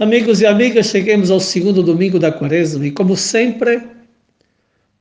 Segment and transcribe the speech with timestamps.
[0.00, 3.86] Amigos e amigas, cheguemos ao segundo domingo da quaresma e, como sempre,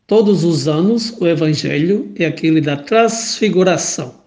[0.06, 4.22] todos os anos, o Evangelho é aquele da transfiguração.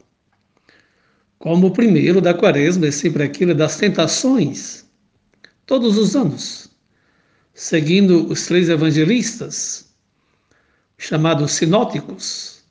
[1.38, 4.86] Como o primeiro da quaresma é sempre aquele das tentações,
[5.66, 6.70] todos os anos,
[7.52, 9.92] seguindo os três evangelistas,
[10.96, 12.62] chamados sinóticos,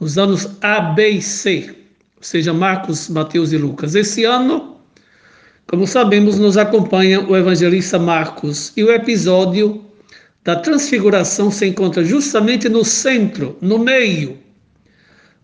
[0.00, 1.68] nos anos A, B e C,
[2.16, 3.94] ou seja, Marcos, Mateus e Lucas.
[3.94, 4.71] Esse ano,
[5.66, 9.84] como sabemos, nos acompanha o evangelista Marcos e o episódio
[10.44, 14.38] da transfiguração se encontra justamente no centro, no meio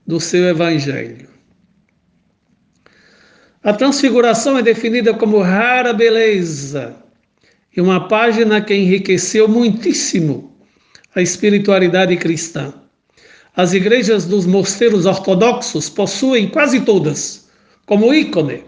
[0.06, 1.28] do seu evangelho.
[3.62, 6.96] A transfiguração é definida como rara beleza
[7.76, 10.56] e uma página que enriqueceu muitíssimo
[11.14, 12.72] a espiritualidade cristã.
[13.56, 17.48] As igrejas dos mosteiros ortodoxos possuem quase todas,
[17.86, 18.64] como ícone,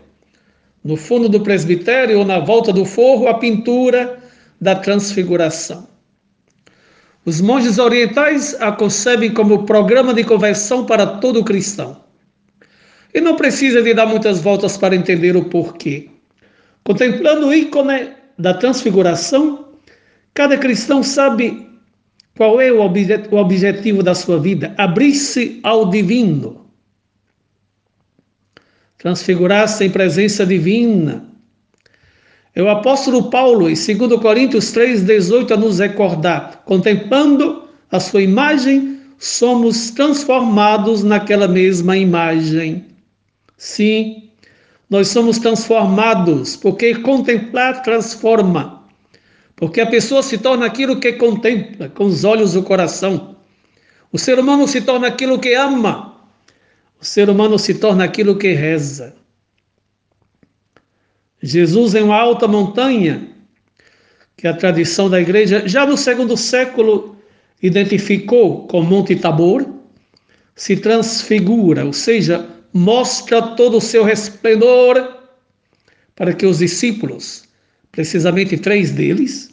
[0.84, 4.19] no fundo do presbitério ou na volta do forro, a pintura
[4.61, 5.89] da transfiguração.
[7.25, 12.03] Os monges orientais a concebem como programa de conversão para todo cristão.
[13.12, 16.08] E não precisa de dar muitas voltas para entender o porquê.
[16.83, 19.69] Contemplando o ícone da transfiguração,
[20.33, 21.69] cada cristão sabe
[22.36, 24.75] qual é o, objet o objetivo da sua vida?
[24.78, 26.59] Abrir-se ao divino.
[29.01, 31.25] Transfigurar-se em presença divina.
[32.55, 39.01] É o apóstolo Paulo, em 2 Coríntios 3,18, a nos recordar: contemplando a sua imagem,
[39.19, 42.89] somos transformados naquela mesma imagem.
[43.57, 44.31] Sim,
[44.91, 48.85] nós somos transformados, porque contemplar transforma.
[49.57, 53.37] Porque a pessoa se torna aquilo que contempla com os olhos do coração.
[54.12, 56.09] O ser humano se torna aquilo que ama.
[57.01, 59.15] O ser humano se torna aquilo que reza.
[61.42, 63.29] Jesus em uma alta montanha,
[64.37, 67.17] que a tradição da igreja já no segundo século
[67.62, 69.67] identificou com Monte Tabor,
[70.55, 75.20] se transfigura, ou seja, mostra todo o seu resplendor
[76.14, 77.45] para que os discípulos,
[77.91, 79.51] precisamente três deles,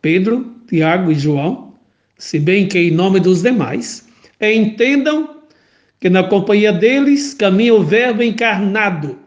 [0.00, 1.74] Pedro, Tiago e João,
[2.18, 4.06] se bem que em nome dos demais,
[4.40, 5.33] entendam
[6.04, 9.18] que na companhia deles caminha o Verbo encarnado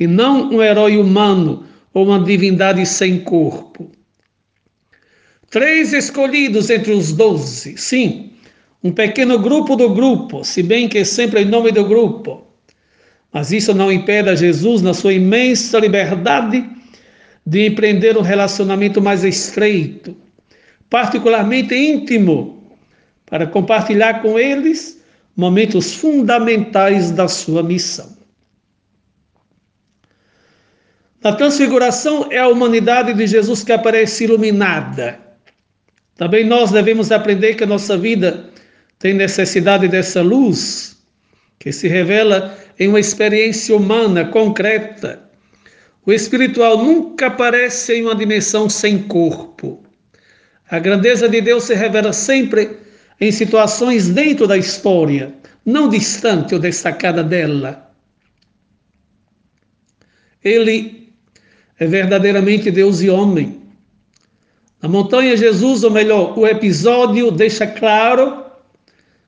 [0.00, 3.92] e não um herói humano ou uma divindade sem corpo.
[5.50, 8.30] Três escolhidos entre os doze, sim,
[8.82, 12.42] um pequeno grupo do grupo, se bem que sempre em nome do grupo.
[13.30, 16.64] Mas isso não impede a Jesus, na sua imensa liberdade,
[17.46, 20.16] de empreender um relacionamento mais estreito,
[20.88, 22.64] particularmente íntimo,
[23.26, 24.97] para compartilhar com eles
[25.38, 28.18] momentos fundamentais da sua missão.
[31.22, 35.18] Na transfiguração é a humanidade de Jesus que aparece iluminada.
[36.16, 38.50] Também nós devemos aprender que a nossa vida
[38.98, 40.98] tem necessidade dessa luz
[41.58, 45.28] que se revela em uma experiência humana concreta
[46.08, 49.84] o espiritual nunca aparece em uma dimensão sem corpo.
[50.70, 52.78] A grandeza de Deus se revela sempre
[53.20, 55.34] em situações dentro da história,
[55.64, 57.92] não distante ou destacada dela.
[60.42, 61.12] Ele
[61.78, 63.62] é verdadeiramente Deus e homem.
[64.80, 68.44] Na montanha Jesus, ou melhor, o episódio deixa claro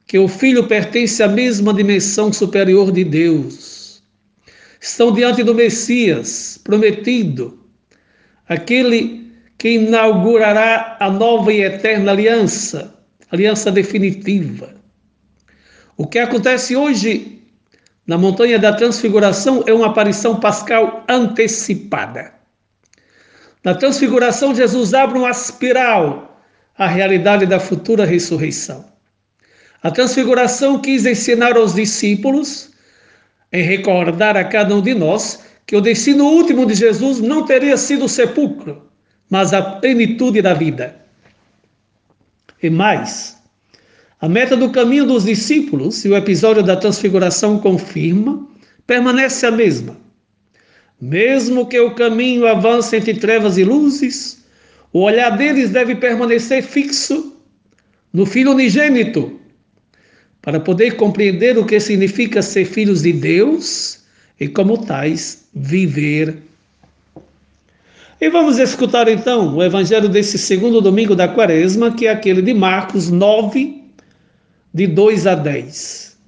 [0.06, 4.03] que o filho pertence à mesma dimensão superior de Deus
[4.81, 7.61] estão diante do Messias prometido,
[8.49, 13.00] aquele que inaugurará a nova e eterna aliança,
[13.31, 14.75] aliança definitiva.
[15.97, 17.43] O que acontece hoje
[18.07, 22.33] na Montanha da Transfiguração é uma aparição pascal antecipada.
[23.63, 26.43] Na Transfiguração, Jesus abre uma espiral
[26.77, 28.87] à realidade da futura ressurreição.
[29.83, 32.71] A Transfiguração quis ensinar aos discípulos
[33.53, 37.77] em recordar a cada um de nós que o destino último de Jesus não teria
[37.77, 38.91] sido o sepulcro,
[39.29, 41.00] mas a plenitude da vida.
[42.62, 43.37] E mais,
[44.21, 48.47] a meta do caminho dos discípulos, e o episódio da transfiguração confirma,
[48.87, 49.97] permanece a mesma.
[51.01, 54.45] Mesmo que o caminho avance entre trevas e luzes,
[54.93, 57.35] o olhar deles deve permanecer fixo
[58.12, 59.41] no Filho unigênito,
[60.43, 64.01] para poder compreender o que significa ser filhos de Deus
[64.39, 66.37] e, como tais, viver.
[68.20, 72.52] E vamos escutar então o evangelho desse segundo domingo da quaresma, que é aquele de
[72.52, 73.82] Marcos 9,
[74.75, 76.19] de 2 a 10.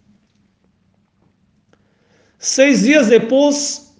[2.38, 3.94] Seis dias depois,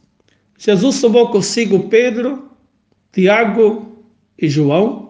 [0.58, 2.50] Jesus tomou consigo Pedro,
[3.12, 4.06] Tiago
[4.38, 5.02] e João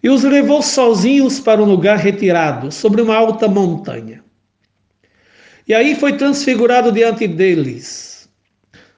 [0.00, 4.22] e os levou sozinhos para um lugar retirado, sobre uma alta montanha.
[5.66, 8.11] E aí foi transfigurado diante deles.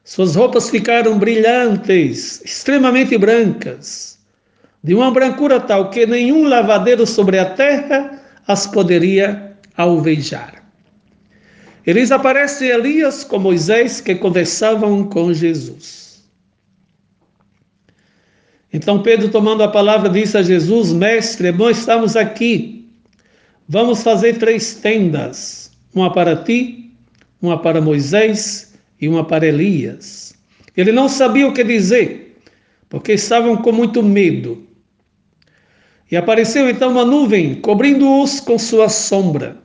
[0.05, 4.19] Suas roupas ficaram brilhantes, extremamente brancas,
[4.83, 10.63] de uma brancura tal que nenhum lavadeiro sobre a terra as poderia alvejar.
[11.87, 16.23] Eles aparecem Elias com Moisés que conversavam com Jesus.
[18.71, 22.91] Então Pedro, tomando a palavra, disse a Jesus: Mestre, bom estamos aqui.
[23.67, 26.93] Vamos fazer três tendas: uma para ti,
[27.41, 28.74] uma para Moisés
[29.05, 30.35] e uma para Elias.
[30.75, 32.41] Ele não sabia o que dizer,
[32.89, 34.67] porque estavam com muito medo.
[36.11, 39.59] E apareceu então uma nuvem, cobrindo-os com sua sombra.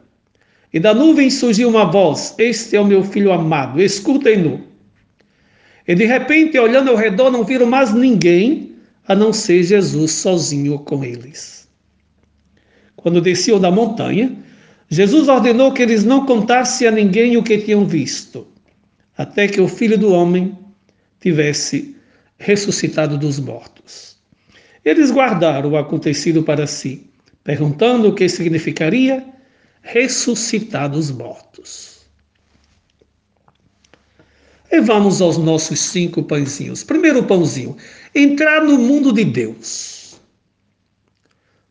[0.73, 4.61] E da nuvem surgiu uma voz: Este é o meu filho amado, escutem-no.
[5.87, 8.75] E de repente, olhando ao redor, não viram mais ninguém
[9.07, 11.67] a não ser Jesus sozinho com eles.
[12.97, 14.35] Quando desciam da montanha,
[14.89, 18.45] Jesus ordenou que eles não contassem a ninguém o que tinham visto,
[19.19, 20.57] até que o filho do homem
[21.19, 21.93] tivesse
[22.37, 24.17] ressuscitado dos mortos.
[24.85, 27.11] Eles guardaram o acontecido para si,
[27.43, 29.27] perguntando o que significaria
[29.81, 31.99] ressuscitar dos mortos.
[34.71, 36.81] E vamos aos nossos cinco pãezinhos.
[36.81, 37.75] Primeiro pãozinho,
[38.15, 40.17] entrar no mundo de Deus.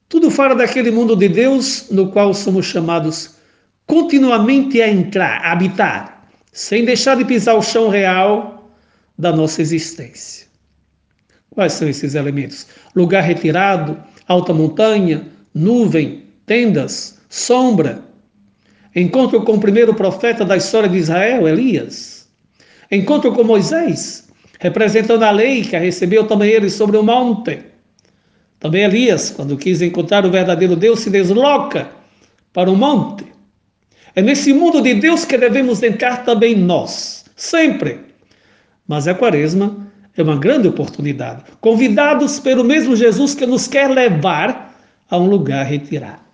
[0.07, 3.37] Tudo fora daquele mundo de Deus no qual somos chamados
[3.87, 6.18] continuamente a entrar, a habitar,
[6.59, 8.69] sem deixar de pisar o chão real
[9.17, 10.49] da nossa existência.
[11.51, 12.67] Quais são esses elementos?
[12.97, 13.97] Lugar retirado,
[14.27, 15.25] alta montanha,
[15.55, 18.03] nuvem, tendas, sombra.
[18.93, 22.29] Encontro com o primeiro profeta da história de Israel, Elias.
[22.91, 24.29] Encontro com Moisés,
[24.59, 27.61] representando a lei que recebeu também ele sobre o monte.
[28.59, 31.89] Também Elias, quando quis encontrar o verdadeiro Deus, se desloca
[32.53, 33.28] para o monte.
[34.15, 38.01] É nesse mundo de Deus que devemos entrar também nós, sempre.
[38.87, 44.75] Mas a quaresma é uma grande oportunidade, convidados pelo mesmo Jesus que nos quer levar
[45.09, 46.29] a um lugar retirado.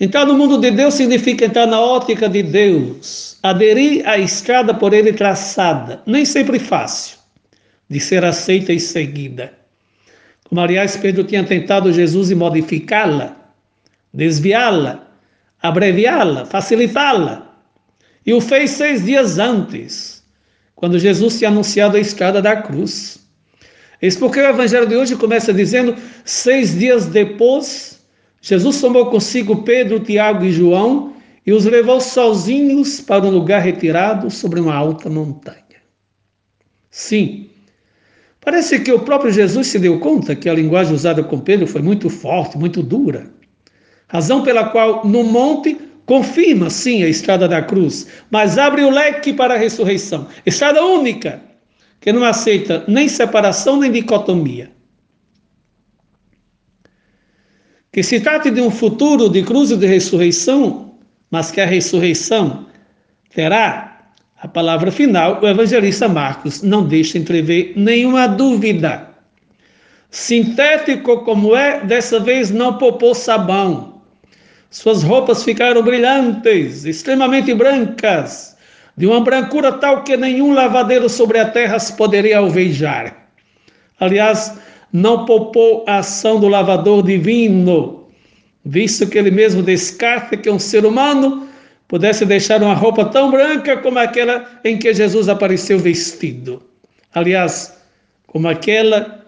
[0.00, 4.92] Entrar no mundo de Deus significa entrar na ótica de Deus, aderir à estrada por
[4.92, 7.18] ele traçada, nem sempre fácil,
[7.88, 9.52] de ser aceita e seguida.
[10.48, 13.36] Como, aliás, Pedro tinha tentado Jesus e modificá-la,
[14.12, 15.08] desviá-la,
[15.60, 17.46] abreviá-la, facilitá-la.
[18.24, 20.22] E o fez seis dias antes,
[20.74, 23.26] quando Jesus tinha anunciado a estrada da cruz.
[24.00, 27.98] Eis porque o evangelho de hoje começa dizendo: seis dias depois
[28.40, 31.14] Jesus tomou consigo Pedro, Tiago e João
[31.44, 35.64] e os levou sozinhos para um lugar retirado sobre uma alta montanha.
[36.90, 37.48] Sim,
[38.40, 41.82] parece que o próprio Jesus se deu conta que a linguagem usada com Pedro foi
[41.82, 43.30] muito forte, muito dura.
[44.08, 45.76] Razão pela qual no monte
[46.06, 50.26] confirma sim a estrada da cruz, mas abre o leque para a ressurreição.
[50.44, 51.40] Estrada única,
[52.00, 54.70] que não aceita nem separação nem dicotomia.
[57.92, 60.94] que se trate de um futuro de cruz e de ressurreição,
[61.30, 62.66] mas que a ressurreição
[63.34, 69.08] terá a palavra final, o evangelista Marcos não deixa entrever nenhuma dúvida.
[70.10, 73.87] Sintético como é, dessa vez não poupou sabão.
[74.70, 78.56] Suas roupas ficaram brilhantes, extremamente brancas,
[78.96, 83.28] de uma brancura tal que nenhum lavadeiro sobre a terra se poderia alvejar.
[83.98, 84.58] Aliás,
[84.92, 88.08] não poupou a ação do lavador divino,
[88.64, 91.48] visto que ele mesmo descarta que um ser humano
[91.86, 96.62] pudesse deixar uma roupa tão branca como aquela em que Jesus apareceu vestido.
[97.14, 97.74] Aliás,
[98.26, 99.24] como aquela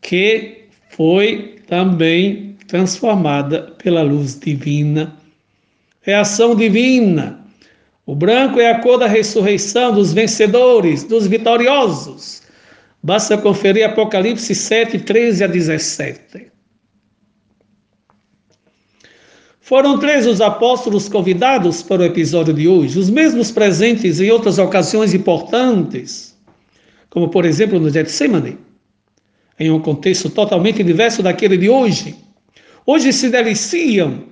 [0.00, 5.16] que foi também transformada pela luz divina.
[6.06, 7.44] É ação divina.
[8.06, 12.42] O branco é a cor da ressurreição dos vencedores, dos vitoriosos.
[13.02, 16.48] Basta conferir Apocalipse 7, 13 a 17.
[19.60, 24.58] Foram três os apóstolos convidados para o episódio de hoje, os mesmos presentes em outras
[24.58, 26.36] ocasiões importantes,
[27.08, 28.58] como por exemplo no Getsemane,
[29.58, 32.29] em um contexto totalmente diverso daquele de hoje.
[32.86, 34.24] Hoje se deliciam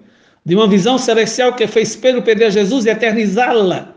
[0.44, 3.94] de uma visão celestial que fez Pedro perder Jesus e eternizá-la,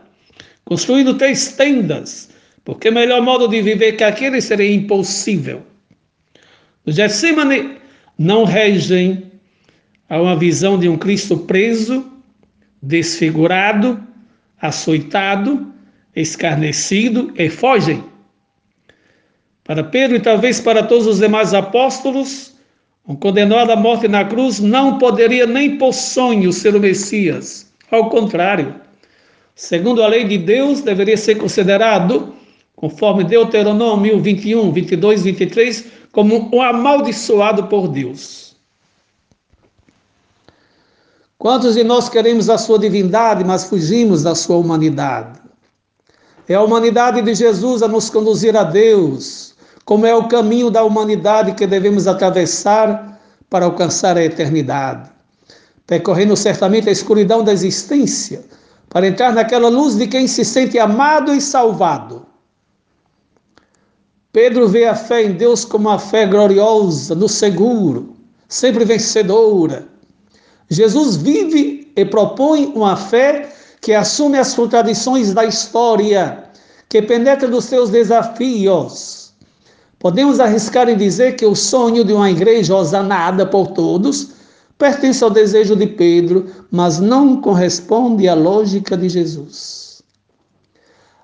[0.64, 2.32] construindo três tendas
[2.64, 5.62] porque o melhor modo de viver que aquele seria impossível.
[6.84, 7.78] Os Getsemane
[8.18, 9.30] não regem
[10.08, 12.06] a uma visão de um Cristo preso,
[12.80, 14.00] desfigurado,
[14.60, 15.72] açoitado,
[16.14, 18.04] escarnecido e fogem.
[19.64, 22.51] Para Pedro e talvez para todos os demais apóstolos,
[23.06, 27.72] um condenado à morte na cruz não poderia nem por sonho ser o Messias.
[27.90, 28.76] Ao contrário,
[29.54, 32.34] segundo a lei de Deus, deveria ser considerado,
[32.76, 38.56] conforme Deuteronômio 21, 22, 23, como um amaldiçoado por Deus.
[41.38, 45.40] Quantos de nós queremos a sua divindade, mas fugimos da sua humanidade?
[46.48, 49.51] É a humanidade de Jesus a nos conduzir a Deus,
[49.84, 53.20] como é o caminho da humanidade que devemos atravessar
[53.50, 55.10] para alcançar a eternidade,
[55.86, 58.44] percorrendo certamente a escuridão da existência,
[58.88, 62.26] para entrar naquela luz de quem se sente amado e salvado.
[64.32, 68.16] Pedro vê a fé em Deus como uma fé gloriosa, no seguro,
[68.48, 69.86] sempre vencedora.
[70.70, 73.50] Jesus vive e propõe uma fé
[73.82, 76.44] que assume as contradições da história,
[76.88, 79.21] que penetra nos seus desafios.
[80.02, 84.32] Podemos arriscar em dizer que o sonho de uma igreja osanada por todos
[84.76, 90.02] pertence ao desejo de Pedro, mas não corresponde à lógica de Jesus.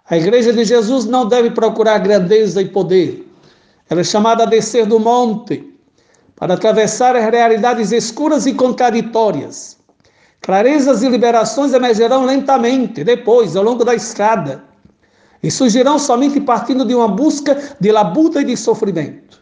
[0.09, 3.29] A igreja de Jesus não deve procurar grandeza e poder.
[3.91, 5.75] Ela é chamada a descer do monte
[6.37, 9.77] para atravessar as realidades escuras e contraditórias
[10.41, 14.65] Clarezas e liberações emergerão lentamente, depois, ao longo da estrada,
[15.43, 19.41] e surgirão somente partindo de uma busca de labuta e de sofrimento.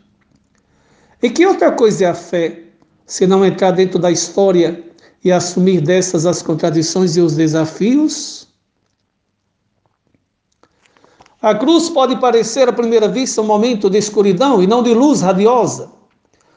[1.23, 2.63] E que outra coisa é a fé,
[3.07, 4.85] se não entrar dentro da história
[5.25, 8.49] e assumir dessas as contradições e os desafios?
[11.41, 15.21] A cruz pode parecer à primeira vista um momento de escuridão e não de luz
[15.21, 15.91] radiosa,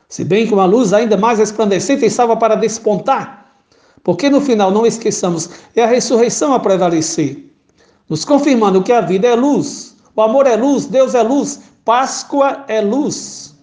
[0.07, 3.39] se bem que uma luz ainda mais resplandecente estava para despontar
[4.03, 7.48] porque no final, não esqueçamos, é a ressurreição a prevalecer,
[8.09, 12.65] nos confirmando que a vida é luz, o amor é luz, Deus é luz, Páscoa
[12.67, 13.55] é luz.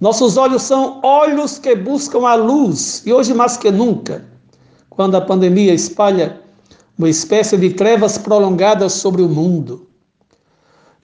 [0.00, 4.24] Nossos olhos são olhos que buscam a luz, e hoje mais que nunca,
[4.90, 6.40] quando a pandemia espalha
[6.98, 9.86] uma espécie de trevas prolongadas sobre o mundo.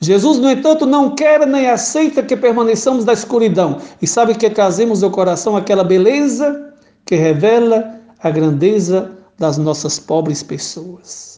[0.00, 5.02] Jesus, no entanto, não quer nem aceita que permaneçamos na escuridão e sabe que trazemos
[5.02, 6.74] ao coração aquela beleza
[7.06, 11.31] que revela a grandeza das nossas pobres pessoas.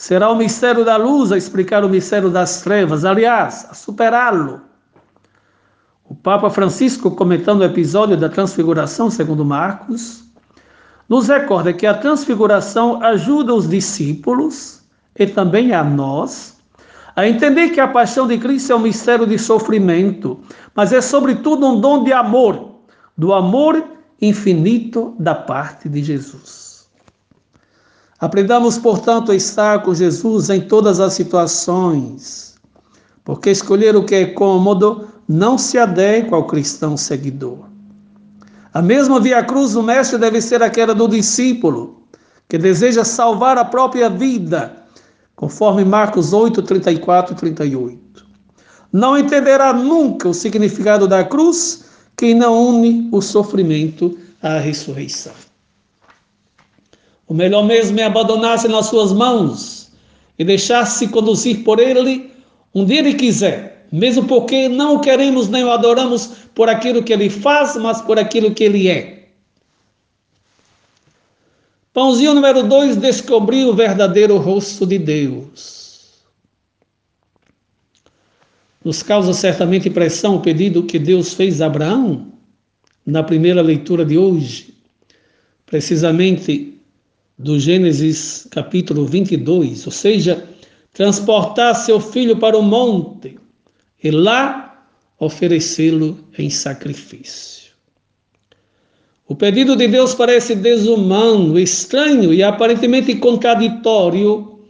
[0.00, 4.62] Será o mistério da luz a explicar o mistério das trevas, aliás, a superá-lo.
[6.08, 10.24] O Papa Francisco, comentando o episódio da transfiguração, segundo Marcos,
[11.06, 14.80] nos recorda que a transfiguração ajuda os discípulos
[15.18, 16.58] e também a nós
[17.14, 20.40] a entender que a paixão de Cristo é um mistério de sofrimento,
[20.74, 22.76] mas é sobretudo um dom de amor,
[23.18, 23.84] do amor
[24.18, 26.69] infinito da parte de Jesus.
[28.20, 32.54] Aprendamos, portanto, a estar com Jesus em todas as situações,
[33.24, 37.64] porque escolher o que é cômodo não se adequa ao cristão seguidor.
[38.74, 42.02] A mesma via cruz do mestre deve ser aquela do discípulo,
[42.46, 44.76] que deseja salvar a própria vida,
[45.34, 48.26] conforme Marcos 8, 34 e 38.
[48.92, 51.84] Não entenderá nunca o significado da cruz
[52.16, 55.49] quem não une o sofrimento à ressurreição.
[57.30, 59.92] O melhor mesmo é abandonar-se nas suas mãos
[60.36, 62.28] e deixar-se conduzir por Ele
[62.74, 67.30] onde Ele quiser, mesmo porque não o queremos nem o adoramos por aquilo que Ele
[67.30, 69.28] faz, mas por aquilo que Ele é.
[71.92, 76.24] Pãozinho número 2 descobriu o verdadeiro rosto de Deus.
[78.84, 82.26] Nos causa certamente impressão o pedido que Deus fez a Abraão
[83.06, 84.74] na primeira leitura de hoje,
[85.64, 86.69] precisamente
[87.42, 90.46] do Gênesis capítulo 22, ou seja,
[90.92, 93.38] transportar seu filho para o monte
[94.02, 94.84] e lá
[95.18, 97.70] oferecê-lo em sacrifício.
[99.26, 104.60] O pedido de Deus parece desumano, estranho e aparentemente contraditório,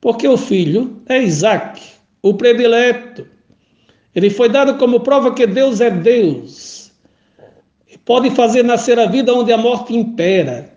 [0.00, 1.82] porque o filho é Isaac,
[2.22, 3.26] o predileto,
[4.14, 6.90] ele foi dado como prova que Deus é Deus.
[7.86, 10.75] E pode fazer nascer a vida onde a morte impera.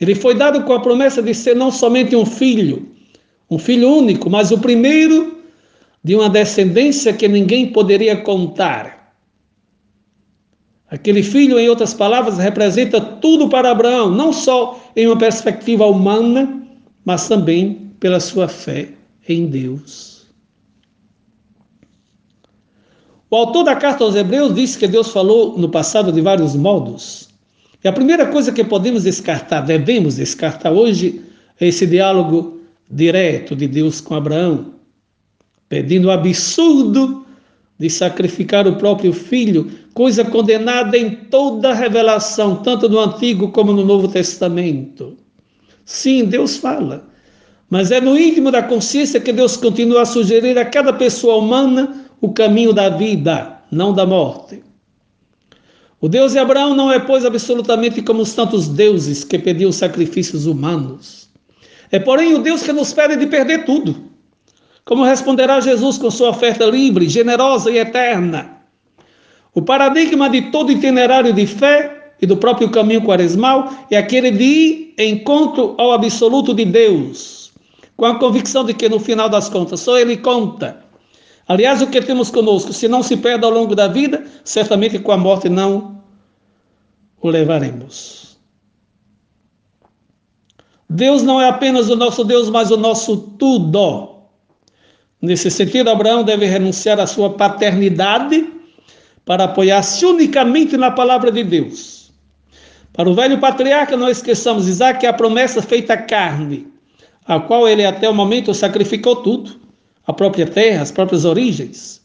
[0.00, 2.88] Ele foi dado com a promessa de ser não somente um filho,
[3.50, 5.38] um filho único, mas o primeiro
[6.02, 9.14] de uma descendência que ninguém poderia contar.
[10.88, 16.62] Aquele filho, em outras palavras, representa tudo para Abraão, não só em uma perspectiva humana,
[17.04, 18.90] mas também pela sua fé
[19.28, 20.26] em Deus.
[23.28, 27.25] O autor da carta aos Hebreus diz que Deus falou no passado de vários modos.
[27.86, 31.22] E a primeira coisa que podemos descartar, devemos descartar hoje,
[31.60, 34.74] é esse diálogo direto de Deus com Abraão.
[35.68, 37.24] pedindo o absurdo
[37.78, 43.72] de sacrificar o próprio filho, coisa condenada em toda a revelação, tanto no Antigo como
[43.72, 45.16] no Novo Testamento.
[45.84, 47.06] Sim, Deus fala,
[47.70, 52.04] mas é no íntimo da consciência que Deus continua a sugerir a cada pessoa humana
[52.20, 54.65] o caminho da vida, não da morte.
[56.06, 60.46] O Deus de Abraão não é, pois, absolutamente como os tantos deuses que pediam sacrifícios
[60.46, 61.28] humanos.
[61.90, 64.04] É, porém, o Deus que nos pede de perder tudo.
[64.84, 68.58] Como responderá Jesus com sua oferta livre, generosa e eterna?
[69.52, 74.44] O paradigma de todo itinerário de fé e do próprio caminho quaresmal é aquele de
[74.44, 77.50] ir encontro ao absoluto de Deus,
[77.96, 80.86] com a convicção de que no final das contas só Ele conta
[81.48, 85.12] Aliás, o que temos conosco, se não se perde ao longo da vida, certamente com
[85.12, 85.95] a morte não
[87.30, 88.38] levaremos.
[90.88, 94.16] Deus não é apenas o nosso Deus, mas o nosso tudo.
[95.20, 98.52] Nesse sentido, Abraão deve renunciar à sua paternidade
[99.24, 102.12] para apoiar-se unicamente na palavra de Deus.
[102.92, 106.68] Para o velho patriarca, não esqueçamos, Isaac é a promessa feita carne,
[107.26, 109.60] a qual ele até o momento sacrificou tudo
[110.06, 112.00] a própria terra, as próprias origens.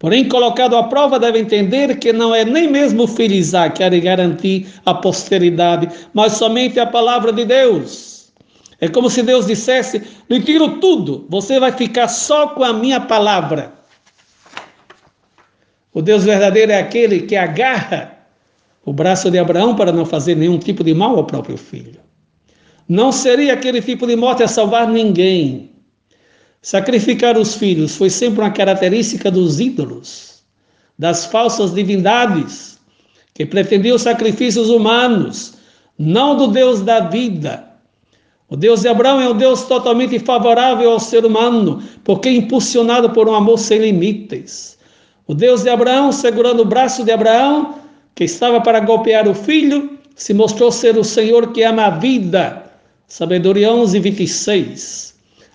[0.00, 3.90] Porém, colocado à prova, deve entender que não é nem mesmo o filho Isaac que
[3.90, 8.32] de garantir a posteridade, mas somente a palavra de Deus.
[8.80, 12.98] É como se Deus dissesse: lhe tiro tudo, você vai ficar só com a minha
[12.98, 13.74] palavra.
[15.92, 18.16] O Deus verdadeiro é aquele que agarra
[18.86, 22.00] o braço de Abraão para não fazer nenhum tipo de mal ao próprio filho.
[22.88, 25.69] Não seria aquele tipo de morte a salvar ninguém.
[26.62, 30.42] Sacrificar os filhos foi sempre uma característica dos ídolos,
[30.98, 32.78] das falsas divindades,
[33.32, 35.54] que pretendiam sacrifícios humanos,
[35.98, 37.64] não do Deus da vida.
[38.46, 43.08] O Deus de Abraão é um Deus totalmente favorável ao ser humano, porque é impulsionado
[43.08, 44.76] por um amor sem limites.
[45.26, 47.76] O Deus de Abraão, segurando o braço de Abraão,
[48.14, 52.66] que estava para golpear o filho, se mostrou ser o Senhor que ama a vida.
[53.06, 55.09] Sabedoria 11, 26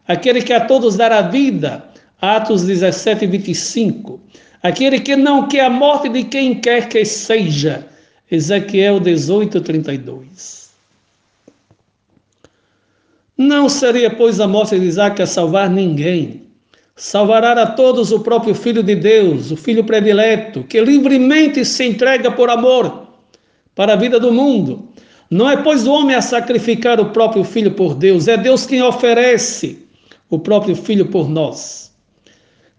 [0.07, 1.83] aquele que a todos dará vida,
[2.21, 4.19] Atos 17, 25,
[4.63, 7.85] aquele que não quer a morte de quem quer que seja,
[8.31, 10.65] Ezequiel 18, 32.
[13.37, 16.43] Não seria, pois, a morte de Isaac a salvar ninguém.
[16.95, 22.31] Salvará a todos o próprio Filho de Deus, o Filho predileto, que livremente se entrega
[22.31, 23.09] por amor
[23.75, 24.87] para a vida do mundo.
[25.29, 28.81] Não é, pois, o homem a sacrificar o próprio Filho por Deus, é Deus quem
[28.81, 29.84] oferece
[30.29, 31.93] o próprio Filho por nós.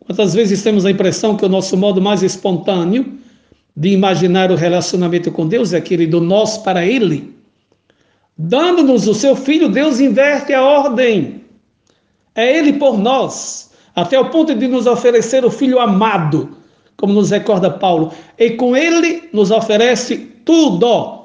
[0.01, 3.19] Quantas vezes temos a impressão que o nosso modo mais espontâneo
[3.77, 7.35] de imaginar o relacionamento com Deus é aquele do nós para Ele?
[8.39, 11.45] Dando-nos o seu Filho, Deus inverte a ordem.
[12.35, 16.57] É Ele por nós, até o ponto de nos oferecer o Filho amado,
[16.97, 21.25] como nos recorda Paulo, e com Ele nos oferece tudo.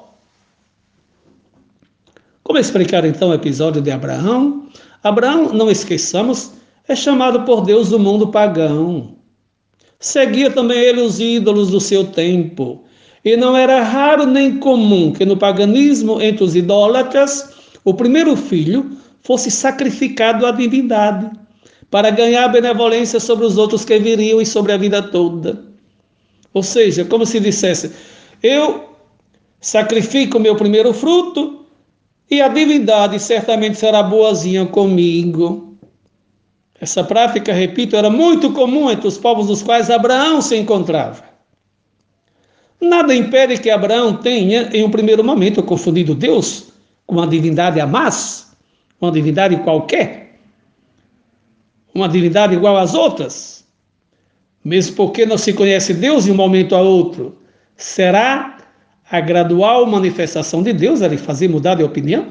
[2.43, 4.67] Como explicar então o episódio de Abraão?
[5.03, 6.51] Abraão, não esqueçamos,
[6.87, 9.15] é chamado por Deus do mundo pagão.
[9.99, 12.83] Seguia também ele os ídolos do seu tempo.
[13.23, 18.97] E não era raro nem comum que no paganismo, entre os idólatras, o primeiro filho
[19.21, 21.29] fosse sacrificado à divindade,
[21.89, 25.61] para ganhar benevolência sobre os outros que viriam e sobre a vida toda.
[26.53, 27.91] Ou seja, como se dissesse:
[28.41, 28.95] eu
[29.59, 31.60] sacrifico meu primeiro fruto
[32.31, 35.77] e a divindade certamente será boazinha comigo.
[36.79, 41.23] Essa prática, repito, era muito comum entre os povos dos quais Abraão se encontrava.
[42.79, 46.71] Nada impede que Abraão tenha, em um primeiro momento, confundido Deus
[47.05, 48.49] com uma divindade a mais,
[48.99, 50.39] uma divindade qualquer,
[51.93, 53.67] uma divindade igual às outras,
[54.63, 57.37] mesmo porque não se conhece Deus de um momento a outro.
[57.75, 58.60] Será
[59.11, 62.27] a gradual manifestação de Deus, a lhe fazer mudar de opinião,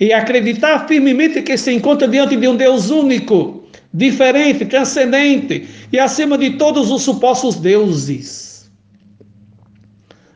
[0.00, 6.38] e acreditar firmemente que se encontra diante de um Deus único, diferente, transcendente e acima
[6.38, 8.70] de todos os supostos deuses.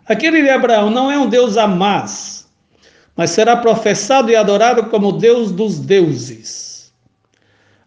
[0.07, 2.47] Aquele de Abraão não é um Deus a mais,
[3.17, 6.93] mas será professado e adorado como Deus dos deuses.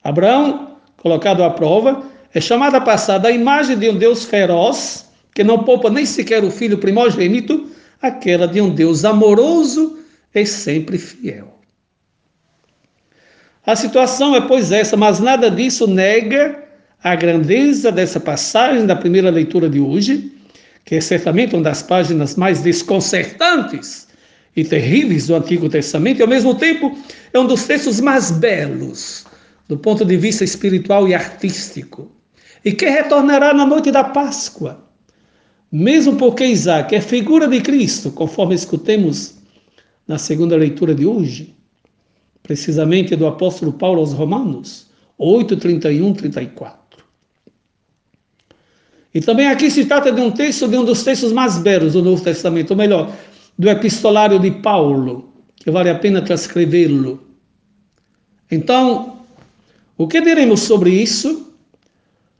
[0.04, 2.02] Abraão, colocado à prova,
[2.34, 5.07] é chamado a passar da imagem de um Deus feroz
[5.38, 7.69] que não poupa nem sequer o filho primogênito,
[8.02, 10.00] aquela de um Deus amoroso
[10.34, 11.60] e sempre fiel.
[13.63, 16.63] A situação é, pois, essa, mas nada disso nega
[17.04, 20.32] a grandeza dessa passagem da primeira leitura de hoje,
[20.84, 24.08] que é certamente uma das páginas mais desconcertantes
[24.56, 26.97] e terríveis do Antigo Testamento, e ao mesmo tempo
[27.32, 29.23] é um dos textos mais belos
[29.67, 32.12] do ponto de vista espiritual e artístico,
[32.65, 34.87] e que retornará na noite da Páscoa.
[35.72, 39.36] Mesmo porque Isaac é figura de Cristo, conforme escutemos
[40.08, 41.54] na segunda leitura de hoje,
[42.42, 47.04] precisamente do apóstolo Paulo aos Romanos, 8, 31, 34.
[49.14, 52.04] E também aqui se trata de um texto, de um dos textos mais belos do
[52.04, 53.14] Novo Testamento, ou melhor,
[53.58, 57.28] do epistolário de Paulo, que vale a pena transcrevê-lo.
[58.50, 59.18] Então,
[59.98, 61.52] o que diremos sobre isso?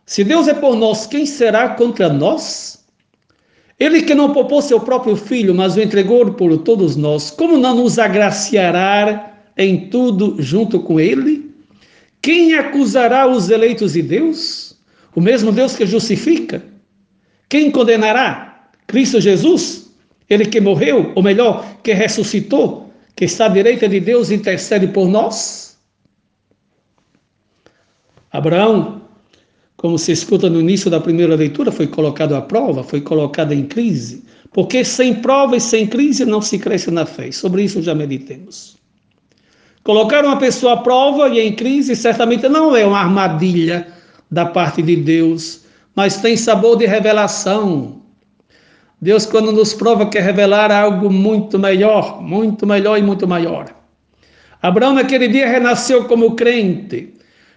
[0.06, 2.87] Se Deus é por nós, quem será contra nós?
[3.80, 7.76] Ele que não poupou seu próprio filho, mas o entregou por todos nós, como não
[7.76, 11.52] nos agraciará em tudo junto com ele?
[12.22, 14.76] Quem acusará os eleitos de Deus?
[15.16, 16.63] O mesmo Deus que justifica?
[17.50, 18.70] Quem condenará?
[18.88, 19.92] Cristo Jesus?
[20.30, 25.08] Ele que morreu, ou melhor, que ressuscitou, que está à direita de Deus, intercede por
[25.08, 25.78] nós?
[28.32, 28.96] Abraão,
[29.88, 33.63] como se escuta no início da primeira leitura, foi colocado à prova, foi colocado em
[33.63, 34.21] crise,
[34.52, 37.32] porque sem prova e sem crise não se cresce na fé.
[37.32, 38.76] Sobre isso já meditemos.
[39.86, 43.88] Colocar uma pessoa à prova e em crise certamente não é uma armadilha
[44.30, 45.62] da parte de Deus,
[45.95, 48.02] mas tem sabor de revelação.
[49.02, 53.73] Deus, quando nos prova, quer revelar algo muito melhor, muito melhor e muito maior.
[54.62, 57.13] Abraão, naquele dia, renasceu como crente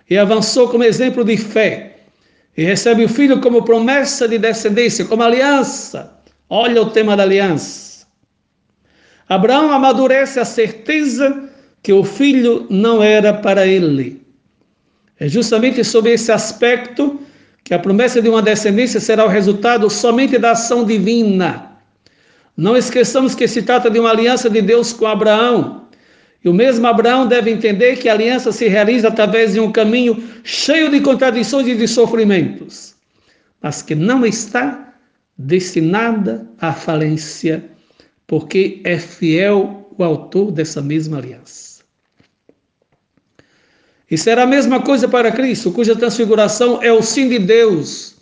[0.09, 1.89] e avançou como exemplo de fé.
[2.61, 6.12] E recebe o filho como promessa de descendência, como aliança.
[6.46, 8.07] Olha o tema da aliança.
[9.27, 11.49] Abraão amadurece a certeza
[11.83, 14.20] que o filho não era para ele.
[15.18, 17.18] É justamente sobre esse aspecto
[17.64, 21.79] que a promessa de uma descendência será o resultado somente da ação divina.
[22.55, 25.80] Não esqueçamos que se trata de uma aliança de Deus com Abraão.
[26.42, 30.22] E o mesmo Abraão deve entender que a aliança se realiza através de um caminho
[30.42, 32.94] cheio de contradições e de sofrimentos,
[33.61, 34.94] mas que não está
[35.37, 37.64] destinada à falência,
[38.26, 41.81] porque é fiel o autor dessa mesma aliança.
[44.11, 48.16] E será a mesma coisa para Cristo, cuja transfiguração é o sim de Deus,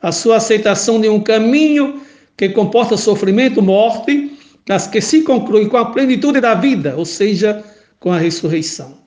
[0.00, 2.00] a sua aceitação de um caminho
[2.36, 4.35] que comporta sofrimento, morte,
[4.68, 7.62] mas que se conclui com a plenitude da vida, ou seja,
[8.00, 8.98] com a ressurreição.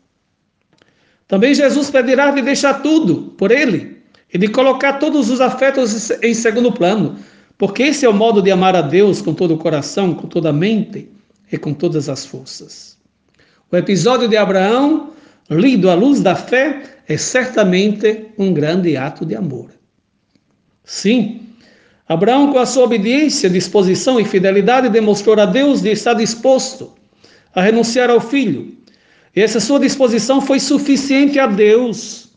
[1.28, 3.98] Também Jesus pedirá de deixar tudo por ele
[4.34, 7.18] e de colocar todos os afetos em segundo plano,
[7.58, 10.50] porque esse é o modo de amar a Deus com todo o coração, com toda
[10.50, 11.10] a mente
[11.52, 12.98] e com todas as forças.
[13.72, 15.14] O episódio de Abraão
[15.50, 19.72] lido à luz da fé, é certamente um grande ato de amor.
[20.84, 21.49] Sim,
[22.10, 26.94] Abraão, com a sua obediência, disposição e fidelidade, demonstrou a Deus de estar disposto
[27.56, 28.76] a renunciar ao filho.
[29.36, 32.30] E essa sua disposição foi suficiente a Deus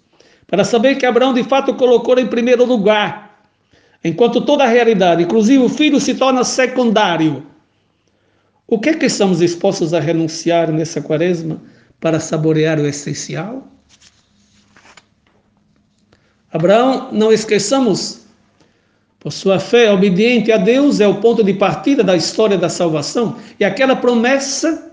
[0.47, 3.41] para saber que Abraão de fato colocou em primeiro lugar,
[4.05, 7.47] enquanto toda a realidade, inclusive o filho, se torna secundário.
[8.67, 11.61] O que é que estamos dispostos a renunciar nessa quaresma?
[12.03, 13.69] para saborear o essencial?
[16.53, 18.22] Abraão, não esqueçamos,
[19.23, 23.37] por sua fé obediente a Deus, é o ponto de partida da história da salvação
[23.59, 24.91] e aquela promessa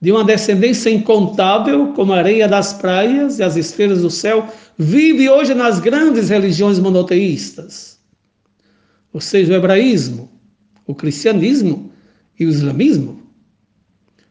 [0.00, 5.28] de uma descendência incontável, como a areia das praias e as estrelas do céu, vive
[5.28, 7.98] hoje nas grandes religiões monoteístas.
[9.12, 10.30] Ou seja, o hebraísmo,
[10.86, 11.92] o cristianismo
[12.40, 13.22] e o islamismo.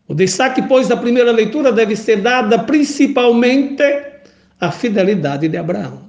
[0.07, 3.83] O destaque, pois, da primeira leitura deve ser dada principalmente
[4.59, 6.06] à fidelidade de Abraão.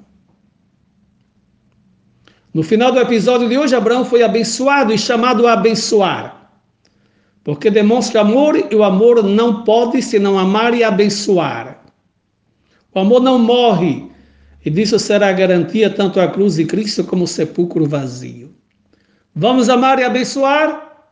[2.58, 6.50] No final do episódio de hoje, Abraão foi abençoado e chamado a abençoar,
[7.44, 11.84] porque demonstra amor e o amor não pode senão amar e abençoar.
[12.92, 14.10] O amor não morre,
[14.64, 18.52] e disso será a garantia tanto a cruz de Cristo como o sepulcro vazio.
[19.32, 21.06] Vamos amar e abençoar?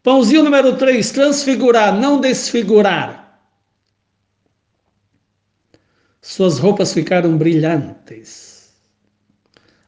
[0.00, 3.40] Pãozinho número 3, transfigurar, não desfigurar.
[6.22, 8.45] Suas roupas ficaram brilhantes.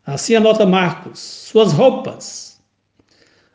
[0.09, 2.59] Assim anota Marcos, suas roupas,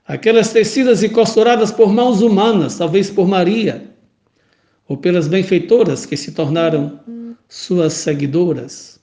[0.06, 3.89] aquelas tecidas e costuradas por mãos humanas, talvez por Maria,
[4.88, 7.00] ou pelas benfeitoras que se tornaram
[7.50, 9.00] suas seguidoras.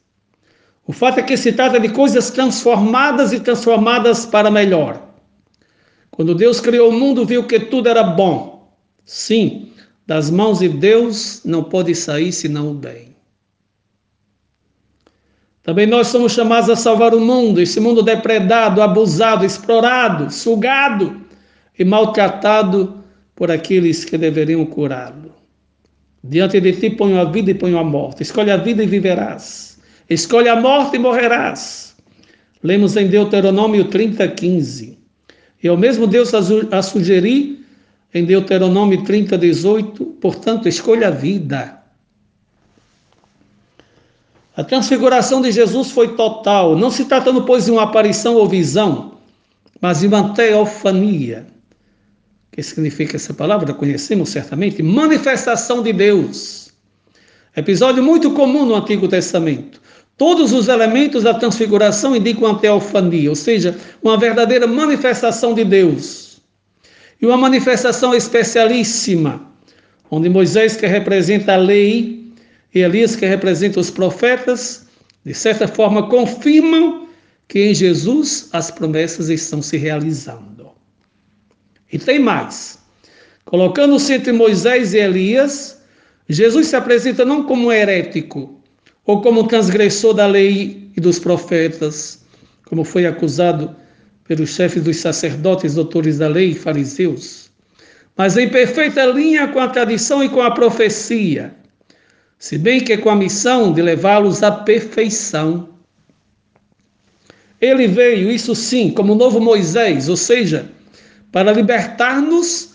[0.86, 5.08] O fato é que se trata de coisas transformadas e transformadas para melhor.
[6.12, 8.72] Quando Deus criou o mundo, viu que tudo era bom.
[9.04, 9.72] Sim,
[10.06, 13.09] das mãos de Deus não pode sair senão o bem.
[15.62, 21.20] Também nós somos chamados a salvar o mundo, esse mundo depredado, abusado, explorado, sugado
[21.78, 23.04] e maltratado
[23.36, 25.32] por aqueles que deveriam curá-lo.
[26.22, 28.22] Diante de ti ponho a vida e ponho a morte.
[28.22, 29.78] Escolhe a vida e viverás.
[30.08, 31.96] Escolhe a morte e morrerás.
[32.62, 34.98] Lemos em Deuteronômio 30, 15.
[35.62, 37.64] E ao mesmo Deus a sugerir
[38.12, 41.79] em Deuteronômio 30, 18, portanto, escolha a vida.
[44.56, 49.12] A transfiguração de Jesus foi total, não se tratando, pois, de uma aparição ou visão,
[49.80, 51.46] mas de uma teofania.
[52.52, 53.72] O que significa essa palavra?
[53.72, 54.82] Conhecemos certamente.
[54.82, 56.72] Manifestação de Deus.
[57.56, 59.80] Episódio muito comum no Antigo Testamento.
[60.16, 66.42] Todos os elementos da transfiguração indicam a teofania, ou seja, uma verdadeira manifestação de Deus.
[67.22, 69.40] E uma manifestação especialíssima,
[70.10, 72.19] onde Moisés, que representa a lei,
[72.74, 74.86] e Elias, que representa os profetas,
[75.24, 77.08] de certa forma confirmam
[77.48, 80.70] que em Jesus as promessas estão se realizando.
[81.92, 82.78] E tem mais.
[83.44, 85.82] Colocando-se entre Moisés e Elias,
[86.28, 88.62] Jesus se apresenta não como herético
[89.04, 92.24] ou como transgressor da lei e dos profetas,
[92.66, 93.74] como foi acusado
[94.22, 97.50] pelos chefes dos sacerdotes, doutores da lei e fariseus,
[98.16, 101.52] mas em perfeita linha com a tradição e com a profecia
[102.40, 105.68] se bem que é com a missão de levá-los à perfeição.
[107.60, 110.66] Ele veio, isso sim, como novo Moisés, ou seja,
[111.30, 112.72] para libertar-nos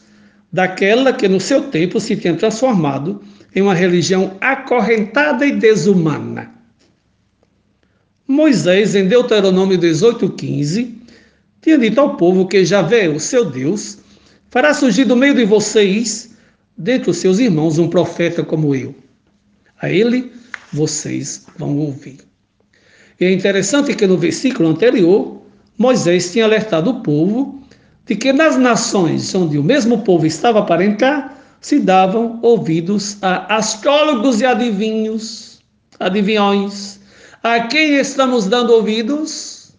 [0.53, 3.23] daquela que no seu tempo se tinha transformado
[3.55, 6.53] em uma religião acorrentada e desumana.
[8.27, 10.93] Moisés, em Deuteronômio 18,15,
[11.59, 13.97] tinha dito ao povo que Javé, o seu Deus,
[14.51, 16.37] fará surgir do meio de vocês,
[16.77, 18.93] dentre os seus irmãos, um profeta como eu.
[19.81, 20.31] A ele
[20.71, 22.19] vocês vão ouvir.
[23.19, 25.41] E é interessante que no versículo anterior,
[25.77, 27.61] Moisés tinha alertado o povo
[28.05, 33.55] de que nas nações onde o mesmo povo estava para entrar, se davam ouvidos a
[33.55, 35.59] astrólogos e adivinhos,
[35.99, 36.99] adivinhões.
[37.41, 39.71] A quem estamos dando ouvidos?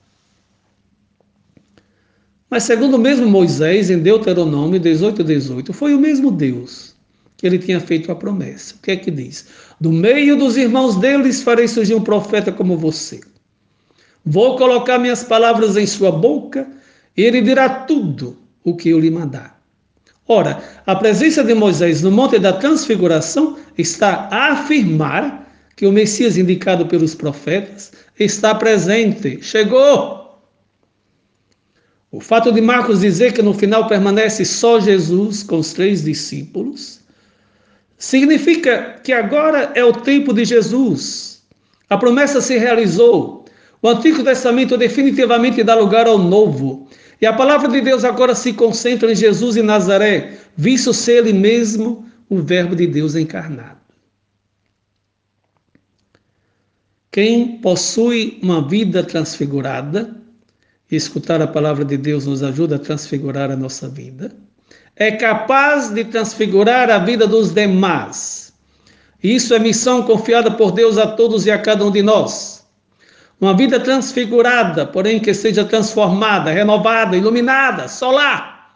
[2.51, 6.96] Mas segundo o mesmo Moisés, em Deuteronômio 18, 18, foi o mesmo Deus
[7.37, 8.75] que ele tinha feito a promessa.
[8.75, 9.47] O que é que diz?
[9.81, 13.21] Do meio dos irmãos deles farei surgir um profeta como você.
[14.25, 16.67] Vou colocar minhas palavras em sua boca
[17.17, 19.61] e ele dirá tudo o que eu lhe mandar.
[20.27, 25.47] Ora, a presença de Moisés no Monte da Transfiguração está a afirmar
[25.77, 30.41] que o Messias indicado pelos profetas está presente, chegou.
[32.11, 36.96] O fato de Marcos dizer que no final permanece só Jesus com os três discípulos
[37.99, 41.43] Significa que agora é o tempo de Jesus.
[41.89, 43.45] A promessa se realizou.
[43.81, 46.89] O Antigo Testamento definitivamente dá lugar ao Novo.
[47.21, 51.33] E a palavra de Deus agora se concentra em Jesus e Nazaré, visto ser ele
[51.33, 53.81] mesmo o Verbo de Deus encarnado.
[57.11, 60.15] Quem possui uma vida transfigurada,
[60.91, 64.37] e escutar a palavra de Deus nos ajuda a transfigurar a nossa vida
[64.97, 68.55] é capaz de transfigurar a vida dos demais.
[69.23, 72.65] Isso é missão confiada por Deus a todos e a cada um de nós.
[73.39, 78.75] Uma vida transfigurada, porém que seja transformada, renovada, iluminada, solar,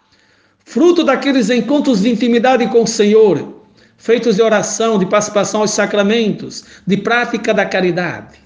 [0.66, 3.62] fruto daqueles encontros de intimidade com o Senhor,
[3.96, 8.38] feitos de oração, de participação aos sacramentos, de prática da caridade.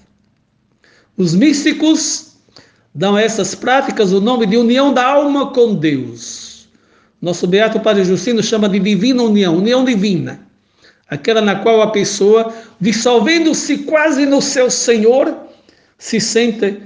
[1.17, 2.37] Os místicos
[2.93, 6.44] dão a essas práticas o nome de união da alma com Deus
[7.21, 10.41] nosso Beato Padre Justino chama de divina união, união divina.
[11.07, 15.35] Aquela na qual a pessoa, dissolvendo-se quase no seu Senhor,
[15.97, 16.81] se sente